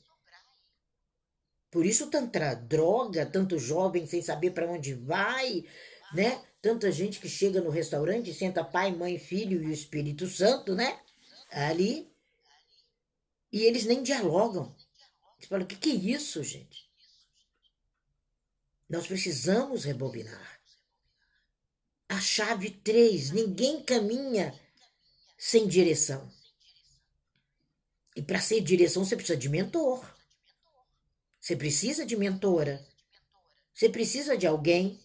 Por 1.71 1.87
isso 1.87 2.11
tanta 2.11 2.55
droga, 2.55 3.25
tanto 3.27 3.59
jovem 3.59 4.07
sem 4.07 4.23
saber 4.23 4.51
para 4.51 4.71
onde 4.71 4.95
vai, 4.95 5.65
né? 6.13 6.43
Tanta 6.61 6.91
gente 6.91 7.21
que 7.21 7.29
chega 7.29 7.61
no 7.61 7.71
restaurante, 7.71 8.35
senta 8.35 8.65
pai, 8.65 8.93
mãe, 8.93 9.19
filho 9.19 9.63
e 9.63 9.67
o 9.67 9.73
Espírito 9.73 10.27
Santo, 10.27 10.75
né? 10.75 11.01
Ali. 11.51 12.11
E 13.51 13.63
eles 13.63 13.85
nem 13.85 14.03
dialogam. 14.03 14.75
Você 15.39 15.47
fala, 15.47 15.63
o 15.63 15.67
que, 15.67 15.77
que 15.77 15.91
é 15.91 15.95
isso, 15.95 16.43
gente? 16.43 16.89
Nós 18.89 19.07
precisamos 19.07 19.85
rebobinar. 19.85 20.61
A 22.09 22.21
chave 22.21 22.71
3, 22.71 23.31
ninguém 23.31 23.83
caminha 23.83 24.59
sem 25.39 25.69
direção. 25.69 26.29
E 28.17 28.21
para 28.23 28.41
ser 28.41 28.61
direção, 28.61 29.05
você 29.05 29.15
precisa 29.15 29.39
de 29.39 29.49
mentor. 29.49 30.05
Você 31.41 31.55
precisa 31.55 32.05
de 32.05 32.17
mentora. 32.17 32.85
Você 33.73 33.89
precisa 33.89 34.37
de 34.37 34.45
alguém 34.45 35.01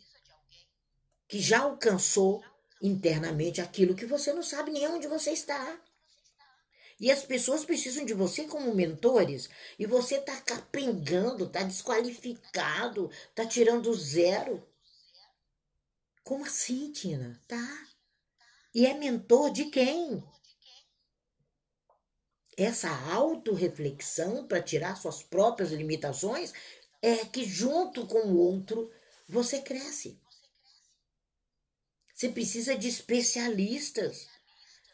que 1.28 1.40
já 1.40 1.60
alcançou 1.60 2.44
internamente 2.82 3.62
aquilo 3.62 3.96
que 3.96 4.06
você 4.06 4.34
não 4.34 4.42
sabe 4.42 4.72
nem 4.72 4.88
onde 4.88 5.08
você 5.08 5.32
está. 5.32 5.80
E 7.00 7.12
as 7.12 7.24
pessoas 7.24 7.64
precisam 7.64 8.04
de 8.04 8.14
você 8.14 8.46
como 8.46 8.74
mentores 8.74 9.50
e 9.78 9.86
você 9.86 10.16
está 10.16 10.40
capengando, 10.42 11.46
está 11.46 11.62
desqualificado, 11.64 13.12
está 13.30 13.46
tirando 13.46 13.94
zero. 13.94 14.66
Como 16.24 16.46
assim, 16.46 16.92
Tina? 16.92 17.40
Tá. 17.48 17.88
E 18.74 18.86
é 18.86 18.94
mentor 18.94 19.52
de 19.52 19.66
quem? 19.66 20.24
essa 22.58 22.90
autorreflexão 23.12 24.48
para 24.48 24.62
tirar 24.62 24.96
suas 24.96 25.24
próprias 25.24 25.72
limitações 25.72 26.54
é 27.02 27.18
que 27.26 27.44
junto 27.44 28.06
com 28.06 28.28
o 28.28 28.38
outro 28.38 28.92
você 29.28 29.62
cresce. 29.62 30.20
Você 32.14 32.30
precisa 32.30 32.76
de 32.76 32.88
especialistas. 32.88 34.28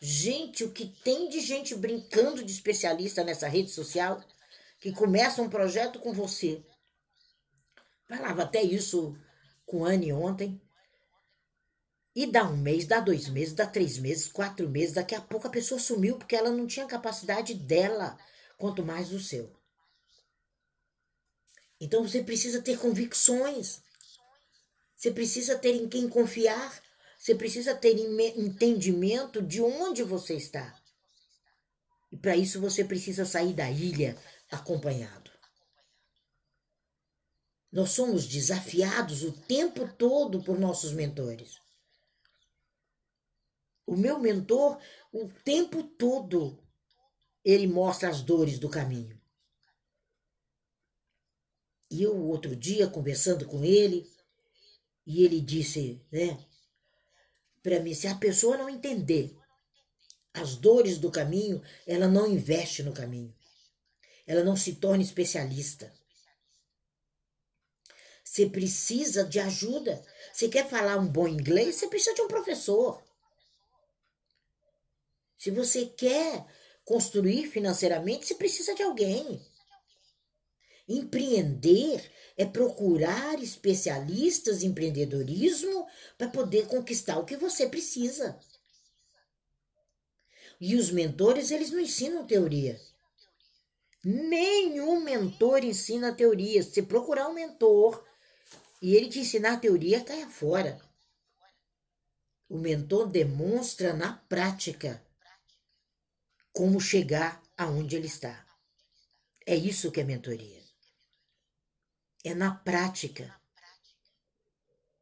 Gente, 0.02 0.64
o 0.64 0.72
que 0.72 0.88
tem 1.04 1.30
de 1.30 1.42
gente 1.42 1.76
brincando 1.76 2.44
de 2.44 2.52
especialista 2.52 3.24
nessa 3.24 3.48
rede 3.48 3.70
social 3.70 4.24
que 4.80 4.94
começa 4.94 5.42
um 5.42 5.50
projeto 5.50 6.00
com 6.00 6.14
você. 6.14 6.64
Falava 8.08 8.44
até 8.44 8.64
isso 8.64 9.16
com 9.66 9.86
a 9.86 9.90
Anne 9.90 10.14
ontem. 10.14 10.60
E 12.20 12.28
dá 12.28 12.44
um 12.44 12.58
mês, 12.58 12.86
dá 12.86 13.00
dois 13.00 13.30
meses, 13.30 13.54
dá 13.54 13.66
três 13.66 13.98
meses, 13.98 14.28
quatro 14.28 14.68
meses, 14.68 14.94
daqui 14.94 15.16
a 15.16 15.22
pouco 15.22 15.48
a 15.48 15.50
pessoa 15.50 15.80
sumiu 15.80 16.18
porque 16.18 16.36
ela 16.36 16.52
não 16.52 16.68
tinha 16.68 16.86
capacidade 16.86 17.54
dela, 17.54 18.20
quanto 18.58 18.84
mais 18.84 19.08
do 19.08 19.22
seu. 19.22 19.50
Então 21.80 22.06
você 22.06 22.22
precisa 22.22 22.62
ter 22.62 22.78
convicções. 22.78 23.82
Você 24.98 25.12
precisa 25.12 25.58
ter 25.58 25.74
em 25.76 25.88
quem 25.88 26.10
confiar. 26.10 26.84
Você 27.18 27.34
precisa 27.36 27.74
ter 27.74 27.98
entendimento 28.38 29.42
de 29.42 29.62
onde 29.62 30.04
você 30.04 30.34
está. 30.34 30.78
E 32.12 32.18
para 32.18 32.36
isso 32.36 32.60
você 32.60 32.84
precisa 32.84 33.24
sair 33.24 33.54
da 33.54 33.72
ilha 33.72 34.18
acompanhado. 34.52 35.32
Nós 37.72 37.92
somos 37.92 38.28
desafiados 38.28 39.24
o 39.24 39.32
tempo 39.32 39.88
todo 39.98 40.44
por 40.44 40.60
nossos 40.60 40.92
mentores. 40.92 41.69
O 43.90 43.98
meu 43.98 44.20
mentor, 44.20 44.80
o 45.12 45.28
tempo 45.44 45.82
todo, 45.82 46.64
ele 47.44 47.66
mostra 47.66 48.08
as 48.08 48.22
dores 48.22 48.60
do 48.60 48.70
caminho. 48.70 49.20
E 51.90 52.04
eu, 52.04 52.16
outro 52.16 52.56
dia, 52.56 52.88
conversando 52.88 53.48
com 53.48 53.66
ele, 53.66 54.08
e 55.08 55.26
ele 55.26 55.42
disse, 55.42 56.00
né? 56.12 56.38
para 57.64 57.80
mim, 57.80 57.96
se 57.96 58.06
a 58.06 58.14
pessoa 58.14 58.56
não 58.58 58.70
entender 58.70 59.36
as 60.36 60.56
dores 60.56 61.00
do 61.00 61.10
caminho, 61.10 61.60
ela 61.88 62.08
não 62.08 62.32
investe 62.32 62.84
no 62.84 62.94
caminho. 62.94 63.36
Ela 64.28 64.44
não 64.44 64.56
se 64.56 64.76
torna 64.76 65.02
especialista. 65.02 65.92
Você 68.24 68.48
precisa 68.48 69.24
de 69.24 69.40
ajuda. 69.40 70.00
Você 70.32 70.48
quer 70.48 70.70
falar 70.70 71.00
um 71.00 71.08
bom 71.08 71.28
inglês? 71.28 71.78
Você 71.78 71.88
precisa 71.88 72.14
de 72.14 72.22
um 72.22 72.28
professor. 72.28 73.09
Se 75.40 75.50
você 75.50 75.86
quer 75.86 76.46
construir 76.84 77.48
financeiramente, 77.48 78.28
você 78.28 78.36
precisa 78.36 78.76
de 78.76 78.84
alguém. 78.84 79.42
Empreender 80.86 82.12
é 82.36 82.46
procurar 82.46 83.42
especialistas 83.42 84.64
em 84.64 84.68
empreendedorismo 84.68 85.88
para 86.18 86.28
poder 86.28 86.68
conquistar 86.68 87.18
o 87.18 87.26
que 87.26 87.38
você 87.38 87.70
precisa. 87.70 88.38
E 90.60 90.76
os 90.76 90.92
mentores, 90.92 91.52
eles 91.52 91.72
não 91.72 91.80
ensinam 91.80 92.28
teoria. 92.28 92.78
Nenhum 94.04 95.00
mentor 95.00 95.64
ensina 95.64 96.14
teoria. 96.14 96.62
Se 96.64 96.82
procurar 96.82 97.30
um 97.30 97.34
mentor 97.34 98.06
e 98.82 98.94
ele 98.94 99.08
te 99.08 99.20
ensinar 99.20 99.54
a 99.54 99.60
teoria, 99.60 100.04
caia 100.04 100.28
fora. 100.28 100.82
O 102.50 102.58
mentor 102.58 103.08
demonstra 103.08 103.94
na 103.94 104.14
prática 104.28 105.02
como 106.52 106.80
chegar 106.80 107.42
aonde 107.58 107.96
ele 107.96 108.08
está. 108.08 108.46
É 109.46 109.56
isso 109.56 109.92
que 109.92 110.02
é 110.02 110.04
mentoria. 110.04 110.64
É 112.24 112.34
na 112.34 112.54
prática. 112.54 113.34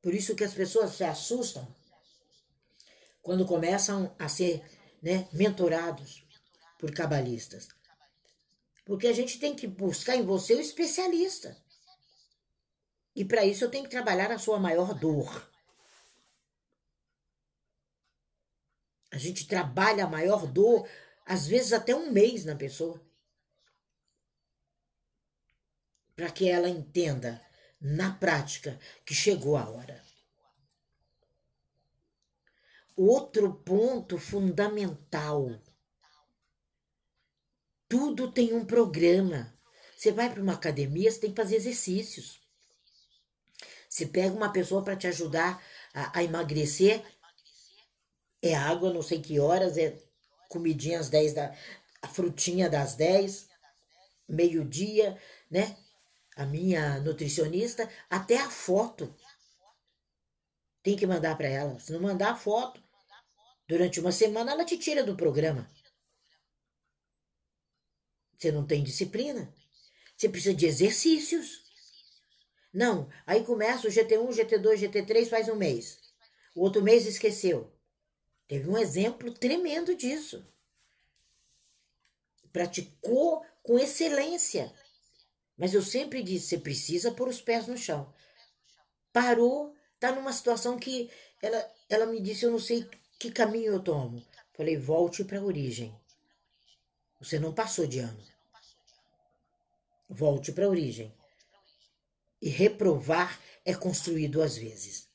Por 0.02 0.14
isso 0.14 0.36
que 0.36 0.44
as 0.44 0.54
pessoas 0.54 0.96
se 0.96 1.04
assustam 1.04 1.68
quando 3.22 3.46
começam 3.46 4.16
a 4.18 4.30
ser 4.30 4.64
né, 5.02 5.28
mentorados 5.34 6.24
por 6.80 6.94
cabalistas. 6.94 7.68
Porque 8.86 9.08
a 9.08 9.14
gente 9.14 9.38
tem 9.40 9.54
que 9.54 9.68
buscar 9.68 10.16
em 10.16 10.26
você 10.26 10.56
o 10.56 10.62
especialista. 10.62 11.58
E 13.14 13.26
para 13.26 13.46
isso 13.46 13.66
eu 13.66 13.72
tenho 13.72 13.84
que 13.84 13.90
trabalhar 13.90 14.32
a 14.32 14.40
sua 14.40 14.60
maior 14.60 14.94
dor. 14.94 15.52
A 19.12 19.18
gente 19.18 19.48
trabalha 19.48 20.06
a 20.06 20.10
maior 20.10 20.46
dor, 20.46 20.88
às 21.28 21.46
vezes 21.46 21.74
até 21.74 21.94
um 21.94 22.10
mês 22.10 22.46
na 22.46 22.56
pessoa. 22.56 23.06
Para 26.16 26.32
que 26.32 26.50
ela 26.50 26.70
entenda 26.70 27.46
na 27.80 28.14
prática 28.14 28.80
que 29.06 29.14
chegou 29.14 29.58
a 29.58 29.70
hora. 29.70 30.02
Outro 32.96 33.54
ponto 33.54 34.18
fundamental. 34.18 35.62
Tudo 37.88 38.32
tem 38.32 38.54
um 38.54 38.66
programa. 38.66 39.54
Você 39.96 40.12
vai 40.12 40.32
para 40.32 40.42
uma 40.42 40.54
academia, 40.54 41.12
você 41.12 41.20
tem 41.20 41.30
que 41.32 41.42
fazer 41.42 41.58
exercícios. 41.58 42.42
Você 43.90 44.06
pega 44.06 44.36
uma 44.36 44.52
pessoa 44.52 44.84
para 44.84 44.96
te 44.96 45.08
ajudar 45.08 45.62
a, 45.94 46.20
a, 46.20 46.24
emagrecer, 46.24 47.04
é 48.42 48.56
água, 48.56 48.94
não 48.94 49.02
sei 49.02 49.22
que 49.22 49.40
horas, 49.40 49.78
é 49.78 50.07
comidinha 50.50 51.00
às 51.00 51.10
10 51.10 51.34
da. 51.34 51.56
a 52.02 52.08
frutinha 52.08 52.70
das 52.70 52.96
10, 52.96 53.50
meio-dia, 54.28 55.20
né? 55.50 55.78
A 56.36 56.46
minha 56.46 57.00
nutricionista, 57.00 57.90
até 58.10 58.38
a 58.38 58.50
foto. 58.50 59.14
Tem 60.84 60.96
que 60.96 61.08
mandar 61.08 61.36
para 61.38 61.48
ela. 61.48 61.80
Se 61.80 61.92
não 61.92 62.00
mandar 62.00 62.32
a 62.32 62.36
foto, 62.36 62.82
durante 63.68 64.00
uma 64.00 64.12
semana 64.12 64.52
ela 64.52 64.64
te 64.64 64.78
tira 64.78 65.04
do 65.04 65.16
programa. 65.16 65.70
Você 68.38 68.52
não 68.52 68.66
tem 68.66 68.84
disciplina. 68.84 69.52
Você 70.16 70.30
precisa 70.30 70.54
de 70.54 70.66
exercícios. 70.66 71.64
Não, 72.74 73.10
aí 73.26 73.44
começa 73.44 73.88
o 73.88 73.92
GT1, 73.92 74.30
GT2, 74.30 74.78
GT3 74.78 75.28
faz 75.28 75.50
um 75.50 75.56
mês. 75.56 76.00
O 76.56 76.62
outro 76.62 76.82
mês 76.82 77.06
esqueceu. 77.06 77.72
Teve 78.48 78.70
um 78.70 78.78
exemplo 78.78 79.32
tremendo 79.34 79.96
disso. 79.96 80.46
Praticou 82.52 83.46
com 83.62 83.78
excelência. 83.78 84.74
Mas 85.58 85.74
eu 85.74 85.82
sempre 85.82 86.24
disse: 86.24 86.48
você 86.48 86.58
precisa 86.58 87.12
pôr 87.12 87.28
os 87.28 87.42
pés 87.42 87.68
no 87.68 87.78
chão. 87.78 88.14
Parou, 89.12 89.76
está 89.96 90.12
numa 90.12 90.32
situação 90.32 90.80
que 90.80 91.10
ela, 91.42 91.72
ela 91.90 92.06
me 92.06 92.22
disse: 92.22 92.46
eu 92.46 92.52
não 92.52 92.60
sei 92.60 92.90
que 93.20 93.32
caminho 93.32 93.74
eu 93.74 93.84
tomo. 93.84 94.26
Falei: 94.54 94.78
volte 94.78 95.24
para 95.24 95.40
a 95.40 95.44
origem. 95.44 95.94
Você 97.20 97.40
não 97.40 97.54
passou 97.54 97.86
de 97.86 98.00
ano. 98.00 98.24
Volte 100.08 100.54
para 100.54 100.66
a 100.66 100.70
origem 100.70 101.14
e 102.42 102.50
reprovar 102.50 103.42
é 103.66 103.74
construir 103.74 104.28
duas 104.28 104.58
vezes. 104.58 105.07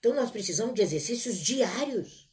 Então 0.00 0.14
nós 0.14 0.30
precisamos 0.30 0.74
de 0.74 0.80
exercícios 0.80 1.36
diários 1.38 2.26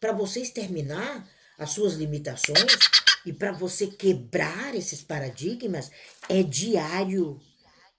para 0.00 0.12
você 0.12 0.40
exterminar 0.40 1.28
as 1.58 1.70
suas 1.70 1.94
limitações 1.94 2.78
e 3.26 3.32
para 3.32 3.52
você 3.52 3.88
quebrar 3.88 4.74
esses 4.74 5.02
paradigmas 5.02 5.90
é 6.30 6.42
diário, 6.42 7.38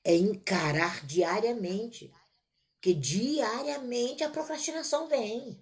é 0.04 0.16
encarar 0.16 1.06
diariamente. 1.06 2.12
Porque 2.76 2.96
diariamente 2.96 4.24
a 4.24 4.30
procrastinação 4.30 5.08
vem. 5.08 5.62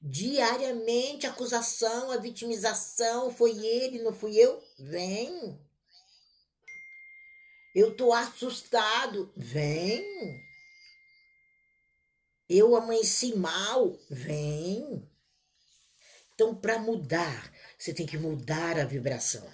Diariamente 0.00 1.26
a 1.26 1.30
acusação, 1.30 2.12
a 2.12 2.16
vitimização, 2.16 3.34
foi 3.34 3.58
ele, 3.58 4.02
não 4.02 4.14
fui 4.14 4.36
eu, 4.36 4.62
vem. 4.78 5.58
Eu 7.74 7.96
tô 7.96 8.12
assustado. 8.12 9.32
Vem. 9.36 10.49
Eu 12.52 12.74
amanheci 12.74 13.36
mal. 13.36 13.96
Vem. 14.10 15.08
Então, 16.34 16.52
para 16.52 16.80
mudar, 16.80 17.52
você 17.78 17.94
tem 17.94 18.04
que 18.04 18.18
mudar 18.18 18.76
a 18.76 18.84
vibração. 18.84 19.46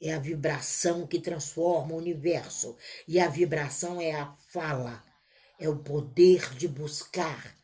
É 0.00 0.14
a 0.14 0.18
vibração 0.18 1.06
que 1.06 1.20
transforma 1.20 1.92
o 1.92 1.98
universo. 1.98 2.78
E 3.06 3.20
a 3.20 3.28
vibração 3.28 4.00
é 4.00 4.14
a 4.14 4.34
fala. 4.48 5.04
É 5.58 5.68
o 5.68 5.76
poder 5.76 6.54
de 6.54 6.66
buscar. 6.66 7.54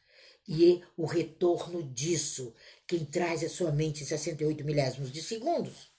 E 0.46 0.82
o 0.94 1.06
retorno 1.06 1.82
disso. 1.82 2.54
Quem 2.86 3.06
traz 3.06 3.42
a 3.42 3.48
sua 3.48 3.72
mente 3.72 4.02
em 4.02 4.06
68 4.06 4.62
milésimos 4.62 5.10
de 5.10 5.22
segundos 5.22 5.91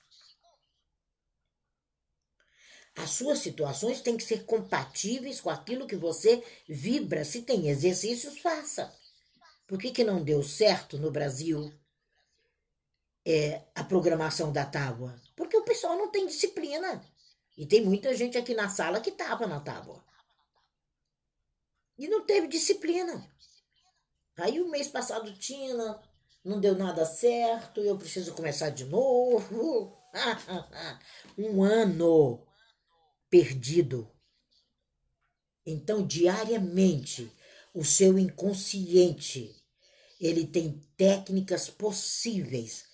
as 2.95 3.09
suas 3.11 3.39
situações 3.39 4.01
têm 4.01 4.15
que 4.15 4.23
ser 4.23 4.45
compatíveis 4.45 5.41
com 5.41 5.49
aquilo 5.49 5.87
que 5.87 5.95
você 5.95 6.43
vibra. 6.67 7.25
Se 7.25 7.41
tem 7.41 7.69
exercícios, 7.69 8.37
faça. 8.37 8.93
Por 9.67 9.79
que, 9.79 9.91
que 9.91 10.03
não 10.03 10.23
deu 10.23 10.43
certo 10.43 10.99
no 10.99 11.09
Brasil 11.09 11.73
é, 13.25 13.63
a 13.73 13.83
programação 13.83 14.51
da 14.51 14.65
tábua? 14.65 15.19
Porque 15.35 15.57
o 15.57 15.63
pessoal 15.63 15.97
não 15.97 16.11
tem 16.11 16.27
disciplina. 16.27 17.03
E 17.57 17.65
tem 17.65 17.83
muita 17.83 18.15
gente 18.15 18.37
aqui 18.37 18.53
na 18.53 18.69
sala 18.69 19.01
que 19.01 19.09
estava 19.09 19.47
na 19.47 19.59
tábua. 19.59 20.03
E 21.97 22.07
não 22.07 22.25
teve 22.25 22.47
disciplina. 22.47 23.27
Aí 24.37 24.61
o 24.61 24.69
mês 24.69 24.87
passado 24.87 25.33
tinha, 25.37 25.99
não 26.43 26.59
deu 26.59 26.75
nada 26.75 27.05
certo, 27.05 27.81
eu 27.81 27.97
preciso 27.97 28.33
começar 28.33 28.69
de 28.69 28.85
novo. 28.85 29.97
um 31.37 31.63
ano 31.63 32.43
perdido. 33.33 34.07
Então, 35.65 36.05
diariamente, 36.05 37.35
o 37.73 37.83
seu 37.83 38.19
inconsciente, 38.19 39.59
ele 40.19 40.45
tem 40.45 40.79
técnicas 40.95 41.67
possíveis 41.67 42.85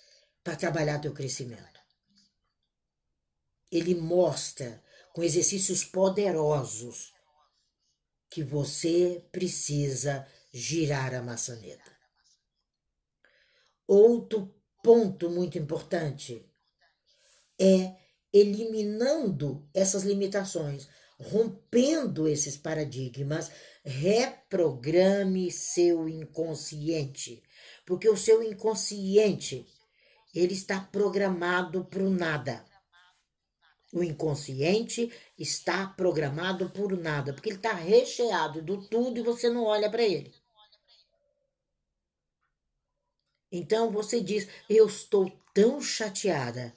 para 0.42 0.56
trabalhar 0.56 1.00
teu 1.00 1.14
crescimento. 1.14 1.82
Ele 3.70 3.94
mostra 3.94 4.82
com 5.12 5.22
exercícios 5.22 5.84
poderosos 5.84 7.14
que 8.30 8.42
você 8.42 9.28
precisa 9.34 10.26
girar 10.54 11.14
a 11.16 11.22
maçaneta. 11.22 11.92
Outro 13.86 14.56
ponto 14.82 15.30
muito 15.30 15.58
importante 15.58 16.50
é 17.60 18.09
eliminando 18.34 19.68
essas 19.74 20.04
limitações, 20.04 20.88
rompendo 21.20 22.28
esses 22.28 22.56
paradigmas, 22.56 23.52
reprograme 23.84 25.52
seu 25.52 26.08
inconsciente, 26.08 27.44
porque 27.86 28.08
o 28.08 28.18
seu 28.18 28.44
inconsciente 28.44 29.66
ele 30.34 30.54
está 30.54 30.80
programado 30.80 31.86
para 31.86 32.04
o 32.04 32.10
nada. 32.10 32.66
O 33.92 34.04
inconsciente 34.04 35.12
está 35.38 35.88
programado 35.88 36.70
por 36.70 36.96
nada, 36.96 37.34
porque 37.34 37.50
ele 37.50 37.58
está 37.58 37.74
recheado 37.74 38.62
do 38.62 38.88
tudo 38.88 39.20
e 39.20 39.24
você 39.24 39.50
não 39.50 39.64
olha 39.64 39.90
para 39.90 40.04
ele. 40.04 40.32
Então 43.52 43.92
você 43.92 44.22
diz: 44.22 44.48
Eu 44.70 44.86
estou 44.86 45.32
tão 45.54 45.82
chateada. 45.82 46.76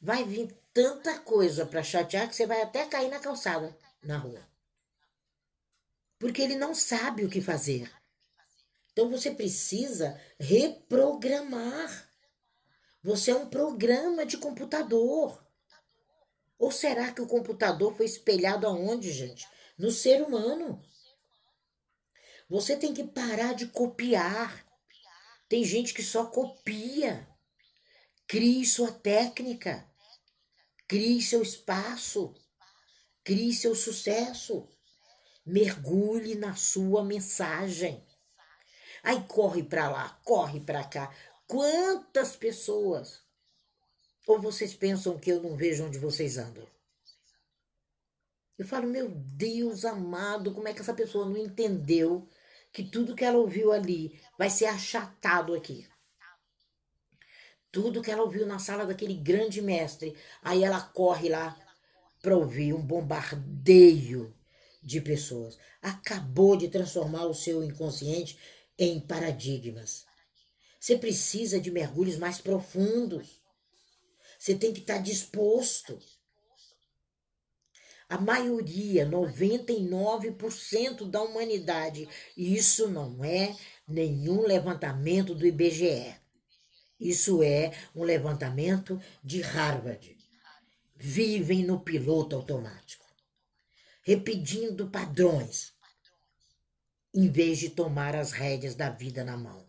Vai 0.00 0.24
vir 0.24 0.57
tanta 0.72 1.18
coisa 1.18 1.66
para 1.66 1.82
chatear 1.82 2.28
que 2.28 2.36
você 2.36 2.46
vai 2.46 2.62
até 2.62 2.86
cair 2.86 3.08
na 3.08 3.18
calçada, 3.18 3.76
na 4.02 4.18
rua. 4.18 4.46
Porque 6.18 6.42
ele 6.42 6.56
não 6.56 6.74
sabe 6.74 7.24
o 7.24 7.30
que 7.30 7.40
fazer. 7.40 7.90
Então 8.92 9.08
você 9.08 9.30
precisa 9.30 10.20
reprogramar. 10.40 12.10
Você 13.02 13.30
é 13.30 13.36
um 13.36 13.48
programa 13.48 14.26
de 14.26 14.36
computador. 14.36 15.46
Ou 16.58 16.72
será 16.72 17.12
que 17.12 17.22
o 17.22 17.26
computador 17.26 17.96
foi 17.96 18.06
espelhado 18.06 18.66
aonde, 18.66 19.12
gente? 19.12 19.46
No 19.78 19.92
ser 19.92 20.20
humano. 20.22 20.82
Você 22.48 22.76
tem 22.76 22.92
que 22.92 23.04
parar 23.04 23.54
de 23.54 23.68
copiar. 23.68 24.66
Tem 25.48 25.62
gente 25.62 25.94
que 25.94 26.02
só 26.02 26.26
copia. 26.26 27.28
Crie 28.26 28.66
sua 28.66 28.90
técnica. 28.90 29.88
Crie 30.88 31.20
seu 31.20 31.42
espaço. 31.42 32.34
Crie 33.22 33.52
seu 33.52 33.74
sucesso. 33.74 34.66
Mergulhe 35.44 36.34
na 36.34 36.54
sua 36.54 37.04
mensagem. 37.04 38.02
Aí 39.02 39.22
corre 39.28 39.62
para 39.62 39.90
lá, 39.90 40.18
corre 40.24 40.60
para 40.60 40.82
cá. 40.82 41.14
Quantas 41.46 42.34
pessoas? 42.34 43.20
Ou 44.26 44.40
vocês 44.40 44.74
pensam 44.74 45.18
que 45.18 45.30
eu 45.30 45.42
não 45.42 45.56
vejo 45.56 45.84
onde 45.84 45.98
vocês 45.98 46.38
andam? 46.38 46.66
Eu 48.58 48.66
falo, 48.66 48.88
meu 48.88 49.08
Deus 49.08 49.84
amado, 49.84 50.52
como 50.52 50.68
é 50.68 50.74
que 50.74 50.80
essa 50.80 50.94
pessoa 50.94 51.24
não 51.24 51.36
entendeu 51.36 52.28
que 52.72 52.82
tudo 52.82 53.14
que 53.14 53.24
ela 53.24 53.38
ouviu 53.38 53.72
ali 53.72 54.20
vai 54.36 54.50
ser 54.50 54.66
achatado 54.66 55.54
aqui? 55.54 55.88
Tudo 57.70 58.02
que 58.02 58.10
ela 58.10 58.22
ouviu 58.22 58.46
na 58.46 58.58
sala 58.58 58.86
daquele 58.86 59.14
grande 59.14 59.60
mestre, 59.60 60.16
aí 60.42 60.64
ela 60.64 60.80
corre 60.80 61.28
lá 61.28 61.56
para 62.22 62.36
ouvir 62.36 62.72
um 62.72 62.80
bombardeio 62.80 64.34
de 64.82 65.00
pessoas. 65.00 65.58
Acabou 65.82 66.56
de 66.56 66.68
transformar 66.68 67.26
o 67.26 67.34
seu 67.34 67.62
inconsciente 67.62 68.38
em 68.78 69.00
paradigmas. 69.00 70.06
Você 70.80 70.96
precisa 70.96 71.60
de 71.60 71.70
mergulhos 71.70 72.16
mais 72.16 72.40
profundos. 72.40 73.42
Você 74.38 74.54
tem 74.54 74.72
que 74.72 74.80
estar 74.80 74.98
disposto. 74.98 75.98
A 78.08 78.18
maioria, 78.18 79.06
99% 79.06 81.10
da 81.10 81.20
humanidade, 81.20 82.08
e 82.34 82.56
isso 82.56 82.88
não 82.88 83.22
é 83.22 83.54
nenhum 83.86 84.46
levantamento 84.46 85.34
do 85.34 85.46
IBGE. 85.46 86.16
Isso 86.98 87.42
é 87.42 87.72
um 87.94 88.02
levantamento 88.02 89.00
de 89.22 89.40
Harvard. 89.40 90.16
Vivem 90.96 91.64
no 91.64 91.80
piloto 91.80 92.34
automático, 92.34 93.06
repetindo 94.02 94.90
padrões, 94.90 95.72
em 97.14 97.30
vez 97.30 97.58
de 97.58 97.70
tomar 97.70 98.16
as 98.16 98.32
rédeas 98.32 98.74
da 98.74 98.90
vida 98.90 99.24
na 99.24 99.36
mão. 99.36 99.64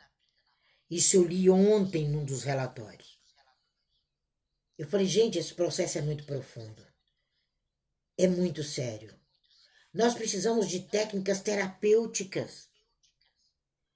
Isso 0.89 1.17
eu 1.17 1.25
li 1.25 1.49
ontem 1.49 2.09
num 2.09 2.25
dos 2.25 2.43
relatórios. 2.43 3.19
Eu 4.75 4.87
falei, 4.87 5.05
gente, 5.05 5.37
esse 5.37 5.53
processo 5.53 5.99
é 5.99 6.01
muito 6.01 6.23
profundo. 6.23 6.87
É 8.17 8.27
muito 8.27 8.63
sério. 8.63 9.13
Nós 9.93 10.13
precisamos 10.13 10.67
de 10.67 10.81
técnicas 10.81 11.41
terapêuticas, 11.41 12.69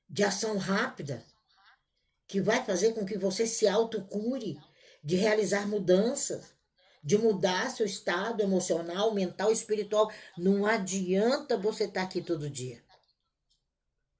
de 0.07 0.23
ação 0.23 0.57
rápida, 0.57 1.25
que 2.27 2.41
vai 2.41 2.63
fazer 2.63 2.93
com 2.93 3.05
que 3.05 3.17
você 3.17 3.45
se 3.45 3.67
autocure, 3.67 4.59
de 5.03 5.15
realizar 5.15 5.67
mudanças, 5.67 6.53
de 7.03 7.17
mudar 7.17 7.69
seu 7.69 7.85
estado 7.85 8.41
emocional, 8.41 9.13
mental, 9.13 9.51
espiritual. 9.51 10.11
Não 10.37 10.65
adianta 10.65 11.57
você 11.57 11.83
estar 11.83 12.03
aqui 12.03 12.21
todo 12.21 12.49
dia. 12.49 12.81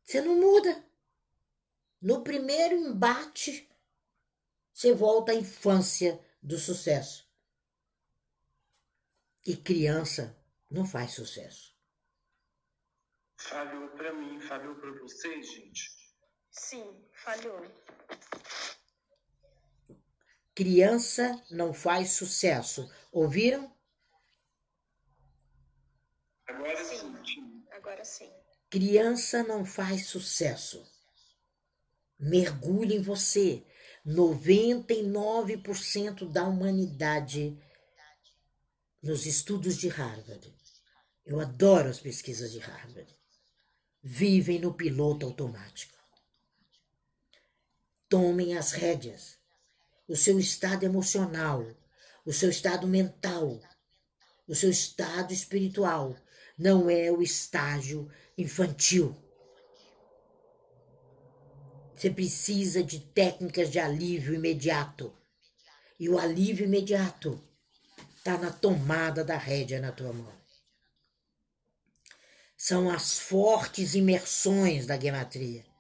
Você 0.03 0.21
não 0.21 0.35
muda. 0.35 0.83
No 2.01 2.21
primeiro 2.21 2.75
embate, 2.75 3.69
você 4.73 4.93
volta 4.93 5.31
à 5.31 5.35
infância 5.35 6.19
do 6.41 6.57
sucesso. 6.57 7.25
E 9.45 9.55
criança 9.55 10.35
não 10.69 10.85
faz 10.85 11.11
sucesso. 11.11 11.73
Falhou 13.37 13.89
para 13.89 14.13
mim, 14.13 14.39
falhou 14.41 14.75
para 14.75 14.91
vocês, 14.99 15.51
gente? 15.53 16.02
Sim, 16.53 16.95
falhou. 17.11 17.59
Criança 20.53 21.43
não 21.49 21.73
faz 21.73 22.11
sucesso. 22.11 22.87
Ouviram? 23.11 23.75
Agora 26.47 26.85
Sim. 26.85 27.15
Agora 27.71 28.05
sim. 28.05 28.31
Criança 28.69 29.41
não 29.43 29.65
faz 29.65 30.05
sucesso. 30.05 30.87
Mergulhe 32.19 32.97
em 32.97 33.01
você. 33.01 33.65
99% 34.05 36.31
da 36.31 36.47
humanidade 36.47 37.59
nos 39.01 39.25
estudos 39.25 39.75
de 39.75 39.87
Harvard. 39.87 40.55
Eu 41.25 41.39
adoro 41.39 41.89
as 41.89 41.99
pesquisas 41.99 42.51
de 42.51 42.59
Harvard. 42.59 43.11
Vivem 44.03 44.59
no 44.59 44.71
piloto 44.73 45.25
automático. 45.25 46.02
Tomem 48.13 48.56
as 48.56 48.73
rédeas. 48.73 49.39
O 50.08 50.15
seu 50.15 50.38
estado 50.38 50.84
emocional, 50.84 51.65
o 52.23 52.32
seu 52.32 52.47
estado 52.47 52.86
mental, 52.86 53.60
o 54.47 54.54
seu 54.54 54.69
estado 54.69 55.34
espiritual 55.34 56.15
não 56.56 56.91
é 56.91 57.12
o 57.12 57.23
estágio 57.23 58.08
infantil. 58.38 59.17
Você 61.95 62.12
precisa 62.12 62.84
de 62.84 62.99
técnicas 62.99 63.71
de 63.71 63.80
alívio 63.80 64.36
imediato. 64.36 65.12
E 65.99 66.08
o 66.08 66.19
alívio 66.19 66.65
imediato 66.65 67.43
está 68.15 68.38
na 68.38 68.52
tomada 68.52 69.23
da 69.23 69.38
rédea 69.38 69.82
na 69.82 69.91
tua 69.91 70.13
mão. 70.13 70.32
São 72.56 72.91
as 72.91 73.17
fortes 73.17 73.95
imersões 73.95 74.86
da 74.86 74.99
gematria. 74.99 75.72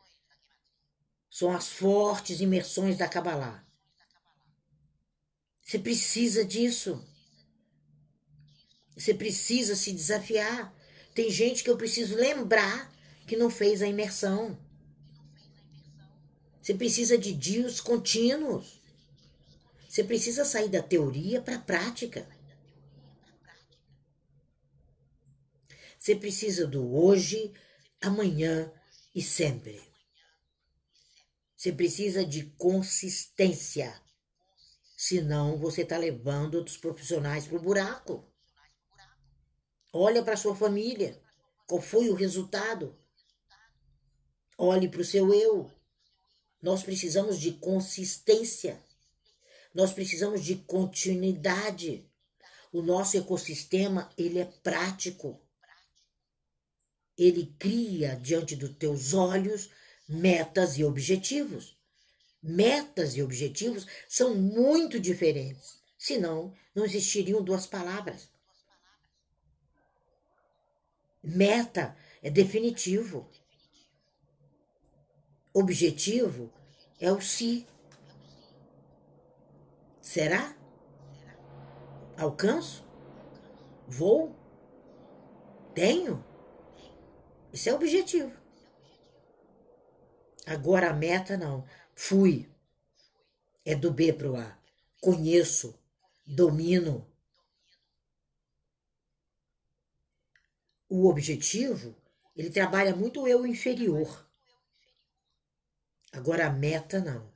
São 1.33 1.51
as 1.51 1.67
fortes 1.67 2.41
imersões 2.41 2.95
da 2.95 3.09
Kabbalah. 3.09 3.65
Você 5.63 5.79
precisa 5.79 6.45
disso. 6.45 7.03
Você 8.95 9.15
precisa 9.15 9.75
se 9.75 9.91
desafiar. 9.91 10.71
Tem 11.15 11.31
gente 11.31 11.63
que 11.63 11.71
eu 11.71 11.75
preciso 11.75 12.15
lembrar 12.15 12.93
que 13.25 13.35
não 13.35 13.49
fez 13.49 13.81
a 13.81 13.87
imersão. 13.87 14.55
Você 16.61 16.75
precisa 16.75 17.17
de 17.17 17.33
dias 17.33 17.81
contínuos. 17.81 18.79
Você 19.89 20.03
precisa 20.03 20.45
sair 20.45 20.69
da 20.69 20.83
teoria 20.83 21.41
para 21.41 21.55
a 21.55 21.61
prática. 21.61 22.29
Você 25.97 26.15
precisa 26.15 26.67
do 26.67 26.95
hoje, 26.95 27.51
amanhã 27.99 28.71
e 29.15 29.21
sempre. 29.23 29.92
Você 31.63 31.71
precisa 31.71 32.25
de 32.25 32.43
consistência. 32.57 33.97
Senão 34.97 35.57
você 35.57 35.83
está 35.83 35.97
levando 35.97 36.55
outros 36.55 36.75
profissionais 36.75 37.47
para 37.47 37.55
o 37.55 37.61
buraco. 37.61 38.29
Olha 39.93 40.21
para 40.21 40.35
sua 40.35 40.53
família. 40.53 41.17
Qual 41.65 41.81
foi 41.81 42.09
o 42.09 42.15
resultado? 42.15 42.99
Olhe 44.57 44.89
para 44.89 44.99
o 44.99 45.05
seu 45.05 45.33
eu. 45.33 45.71
Nós 46.61 46.83
precisamos 46.83 47.39
de 47.39 47.53
consistência. 47.53 48.77
Nós 49.73 49.93
precisamos 49.93 50.43
de 50.43 50.57
continuidade. 50.57 52.05
O 52.73 52.81
nosso 52.81 53.15
ecossistema, 53.15 54.11
ele 54.17 54.37
é 54.37 54.45
prático. 54.61 55.41
Ele 57.17 57.55
cria 57.57 58.17
diante 58.17 58.53
dos 58.53 58.75
teus 58.75 59.13
olhos 59.13 59.69
metas 60.13 60.77
e 60.77 60.83
objetivos. 60.83 61.75
Metas 62.41 63.15
e 63.15 63.23
objetivos 63.23 63.87
são 64.07 64.35
muito 64.35 64.99
diferentes, 64.99 65.79
senão 65.97 66.53
não 66.75 66.85
existiriam 66.85 67.41
duas 67.41 67.65
palavras. 67.65 68.29
Meta 71.23 71.95
é 72.21 72.29
definitivo. 72.29 73.29
Objetivo 75.53 76.51
é 76.99 77.11
o 77.11 77.21
si. 77.21 77.65
Será? 80.01 80.55
Alcanço? 82.17 82.85
Vou? 83.87 84.35
Tenho? 85.73 86.23
Esse 87.53 87.69
é 87.69 87.73
objetivo. 87.73 88.42
Agora 90.45 90.89
a 90.89 90.93
meta 90.93 91.37
não. 91.37 91.65
Fui. 91.95 92.49
É 93.65 93.75
do 93.75 93.91
B 93.91 94.11
para 94.13 94.31
o 94.31 94.35
A. 94.35 94.57
Conheço. 95.01 95.77
Domino. 96.25 97.07
O 100.89 101.09
objetivo, 101.09 101.95
ele 102.35 102.49
trabalha 102.49 102.95
muito 102.95 103.21
o 103.21 103.27
eu 103.27 103.45
inferior. 103.47 104.29
Agora 106.11 106.47
a 106.47 106.49
meta 106.51 106.99
não. 106.99 107.33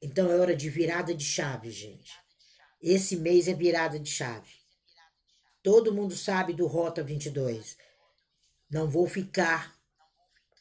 Então 0.00 0.30
é 0.30 0.38
hora 0.38 0.56
de 0.56 0.70
virada 0.70 1.14
de 1.14 1.24
chave, 1.24 1.70
gente. 1.70 2.18
Esse 2.80 3.16
mês 3.16 3.46
é 3.46 3.54
virada 3.54 3.98
de 3.98 4.10
chave. 4.10 4.50
Todo 5.62 5.92
mundo 5.92 6.16
sabe 6.16 6.54
do 6.54 6.66
Rota 6.66 7.02
22. 7.02 7.76
Não 8.70 8.88
vou 8.88 9.06
ficar, 9.06 9.78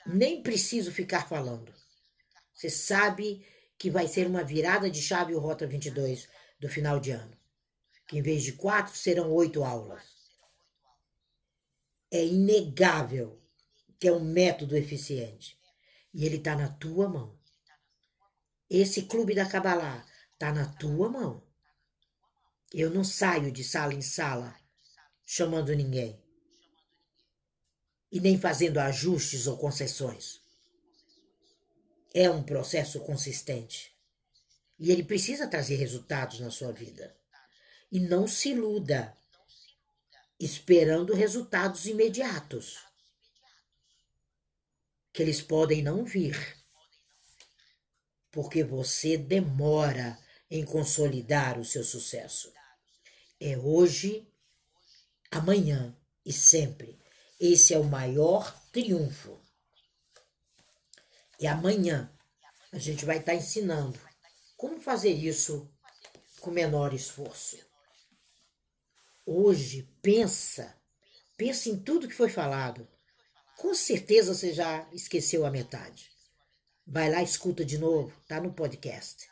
nem 0.06 0.42
preciso 0.42 0.92
ficar 0.92 1.28
falando. 1.28 1.74
Você 2.54 2.70
sabe 2.70 3.46
que 3.78 3.90
vai 3.90 4.08
ser 4.08 4.28
uma 4.28 4.44
virada 4.44 4.90
de 4.90 5.02
chave 5.02 5.34
o 5.34 5.40
Rota 5.40 5.66
22 5.66 6.28
do 6.60 6.68
final 6.68 7.00
de 7.00 7.12
ano. 7.12 7.38
Que 8.08 8.18
em 8.18 8.22
vez 8.22 8.44
de 8.44 8.54
quatro, 8.54 8.96
serão 8.96 9.32
oito 9.32 9.64
aulas. 9.64 10.04
É 12.12 12.26
inegável 12.26 13.42
que 14.00 14.08
é 14.08 14.12
um 14.12 14.20
método 14.20 14.76
eficiente. 14.76 15.58
E 16.14 16.26
ele 16.26 16.38
está 16.38 16.56
na 16.56 16.68
tua 16.68 17.08
mão. 17.08 17.40
Esse 18.70 19.04
clube 19.04 19.34
da 19.34 19.46
Kabbalah 19.46 20.06
está 20.34 20.52
na 20.52 20.66
tua 20.66 21.10
mão. 21.10 21.44
Eu 22.74 22.90
não 22.90 23.04
saio 23.04 23.52
de 23.52 23.64
sala 23.64 23.94
em 23.94 24.02
sala 24.02 24.56
chamando 25.26 25.76
ninguém. 25.76 26.22
E 28.12 28.20
nem 28.20 28.40
fazendo 28.40 28.80
ajustes 28.80 29.48
ou 29.48 29.58
concessões. 29.58 30.42
É 32.14 32.30
um 32.30 32.42
processo 32.42 33.00
consistente. 33.02 33.94
E 34.80 34.92
ele 34.92 35.04
precisa 35.04 35.48
trazer 35.48 35.76
resultados 35.76 36.40
na 36.40 36.50
sua 36.50 36.72
vida. 36.72 37.16
E 37.92 38.00
não 38.00 38.28
se 38.28 38.50
iluda 38.50 39.16
esperando 40.40 41.14
resultados 41.14 41.86
imediatos. 41.86 42.80
Que 45.12 45.22
eles 45.22 45.42
podem 45.42 45.82
não 45.82 46.06
vir. 46.06 46.58
Porque 48.32 48.64
você 48.64 49.18
demora 49.18 50.18
em 50.50 50.64
consolidar 50.64 51.60
o 51.60 51.66
seu 51.66 51.84
sucesso. 51.84 52.52
É 53.40 53.58
hoje, 53.58 54.28
amanhã 55.32 55.96
e 56.26 56.32
sempre. 56.32 56.99
Esse 57.40 57.74
é 57.74 57.80
o 57.80 57.84
maior 57.84 58.54
triunfo. 58.72 59.40
E 61.40 61.48
amanhã 61.48 62.12
a 62.72 62.78
gente 62.78 63.06
vai 63.06 63.18
estar 63.18 63.34
ensinando 63.34 64.00
como 64.58 64.82
fazer 64.82 65.12
isso 65.12 65.72
com 66.42 66.52
menor 66.52 66.94
esforço. 66.94 67.58
Hoje, 69.26 69.84
pensa, 70.02 70.76
pensa 71.38 71.70
em 71.70 71.80
tudo 71.80 72.08
que 72.08 72.14
foi 72.14 72.30
falado. 72.30 72.88
Com 73.58 73.74
certeza 73.74 74.34
você 74.34 74.54
já 74.54 74.88
esqueceu 74.92 75.46
a 75.46 75.52
metade. 75.52 76.10
Vai 76.86 77.10
lá, 77.10 77.22
escuta 77.22 77.64
de 77.64 77.78
novo, 77.78 78.14
tá 78.28 78.42
no 78.42 78.54
podcast. 78.54 79.30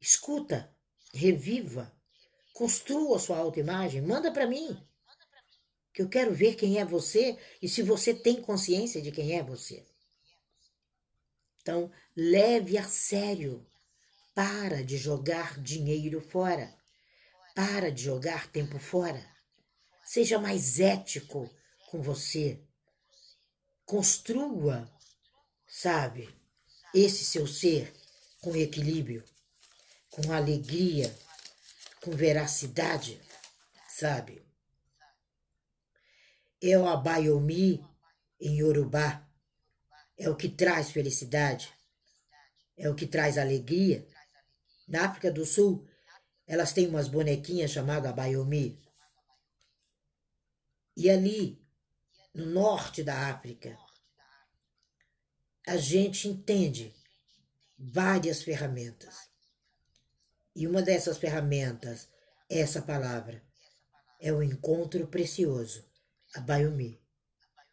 Escuta, 0.00 0.70
reviva, 1.12 1.92
Construa 2.54 3.18
sua 3.18 3.38
autoimagem, 3.38 4.00
manda 4.00 4.30
para 4.30 4.46
mim. 4.46 4.80
Que 5.94 6.02
eu 6.02 6.08
quero 6.08 6.34
ver 6.34 6.56
quem 6.56 6.78
é 6.78 6.84
você 6.84 7.38
e 7.62 7.68
se 7.68 7.80
você 7.80 8.12
tem 8.12 8.42
consciência 8.42 9.00
de 9.00 9.12
quem 9.12 9.38
é 9.38 9.42
você. 9.42 9.86
Então, 11.62 11.90
leve 12.14 12.76
a 12.76 12.84
sério. 12.84 13.64
Para 14.34 14.84
de 14.84 14.98
jogar 14.98 15.58
dinheiro 15.60 16.20
fora. 16.20 16.76
Para 17.54 17.90
de 17.90 18.02
jogar 18.02 18.50
tempo 18.50 18.78
fora. 18.80 19.24
Seja 20.04 20.38
mais 20.38 20.80
ético 20.80 21.48
com 21.88 22.02
você. 22.02 22.60
Construa, 23.86 24.90
sabe, 25.66 26.28
esse 26.92 27.24
seu 27.24 27.46
ser 27.46 27.94
com 28.40 28.54
equilíbrio, 28.56 29.24
com 30.10 30.32
alegria, 30.32 31.16
com 32.02 32.10
veracidade, 32.10 33.20
sabe? 33.88 34.43
É 36.66 36.78
o 36.78 36.88
abayomi 36.88 37.84
em 38.40 38.56
Yorubá, 38.56 39.28
é 40.16 40.30
o 40.30 40.34
que 40.34 40.48
traz 40.48 40.90
felicidade, 40.90 41.70
é 42.74 42.88
o 42.88 42.94
que 42.94 43.06
traz 43.06 43.36
alegria. 43.36 44.08
Na 44.88 45.04
África 45.04 45.30
do 45.30 45.44
Sul, 45.44 45.86
elas 46.46 46.72
têm 46.72 46.88
umas 46.88 47.06
bonequinhas 47.06 47.70
chamadas 47.70 48.10
abayomi. 48.10 48.82
E 50.96 51.10
ali, 51.10 51.62
no 52.32 52.46
norte 52.46 53.02
da 53.02 53.28
África, 53.28 53.78
a 55.66 55.76
gente 55.76 56.28
entende 56.28 56.94
várias 57.78 58.42
ferramentas. 58.42 59.28
E 60.56 60.66
uma 60.66 60.80
dessas 60.80 61.18
ferramentas, 61.18 62.08
essa 62.48 62.80
palavra, 62.80 63.42
é 64.18 64.32
o 64.32 64.42
encontro 64.42 65.06
precioso, 65.08 65.84
a 66.34 66.40
Bayomi. 66.40 67.00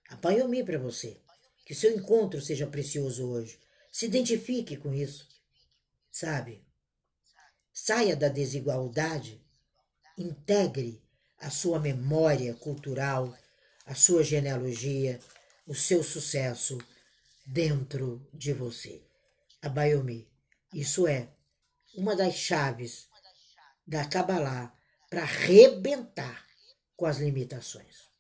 A 0.10 0.16
Bayomi 0.16 0.64
para 0.64 0.78
você. 0.78 1.18
Que 1.66 1.74
seu 1.74 1.96
encontro 1.96 2.42
seja 2.42 2.68
precioso 2.68 3.28
hoje. 3.28 3.60
Se 3.92 4.06
identifique 4.06 4.78
com 4.78 4.94
isso. 4.94 5.28
Sabe? 6.12 6.64
Saia 7.74 8.16
da 8.16 8.28
desigualdade. 8.28 9.44
Integre 10.18 11.02
a 11.40 11.50
sua 11.50 11.80
memória 11.80 12.54
cultural, 12.54 13.36
a 13.86 13.96
sua 13.96 14.24
genealogia, 14.24 15.20
o 15.66 15.74
seu 15.74 16.04
sucesso 16.04 16.78
dentro 17.46 18.28
de 18.34 18.54
você. 18.54 19.02
A 19.62 19.70
Bayomi. 19.70 20.28
Isso 20.74 21.08
é 21.08 21.30
uma 21.96 22.16
das 22.16 22.36
chaves 22.36 23.08
da 23.88 24.06
Kabbalah 24.06 24.74
para 25.10 25.24
arrebentar 25.24 26.46
com 26.96 27.06
as 27.06 27.18
limitações. 27.18 28.11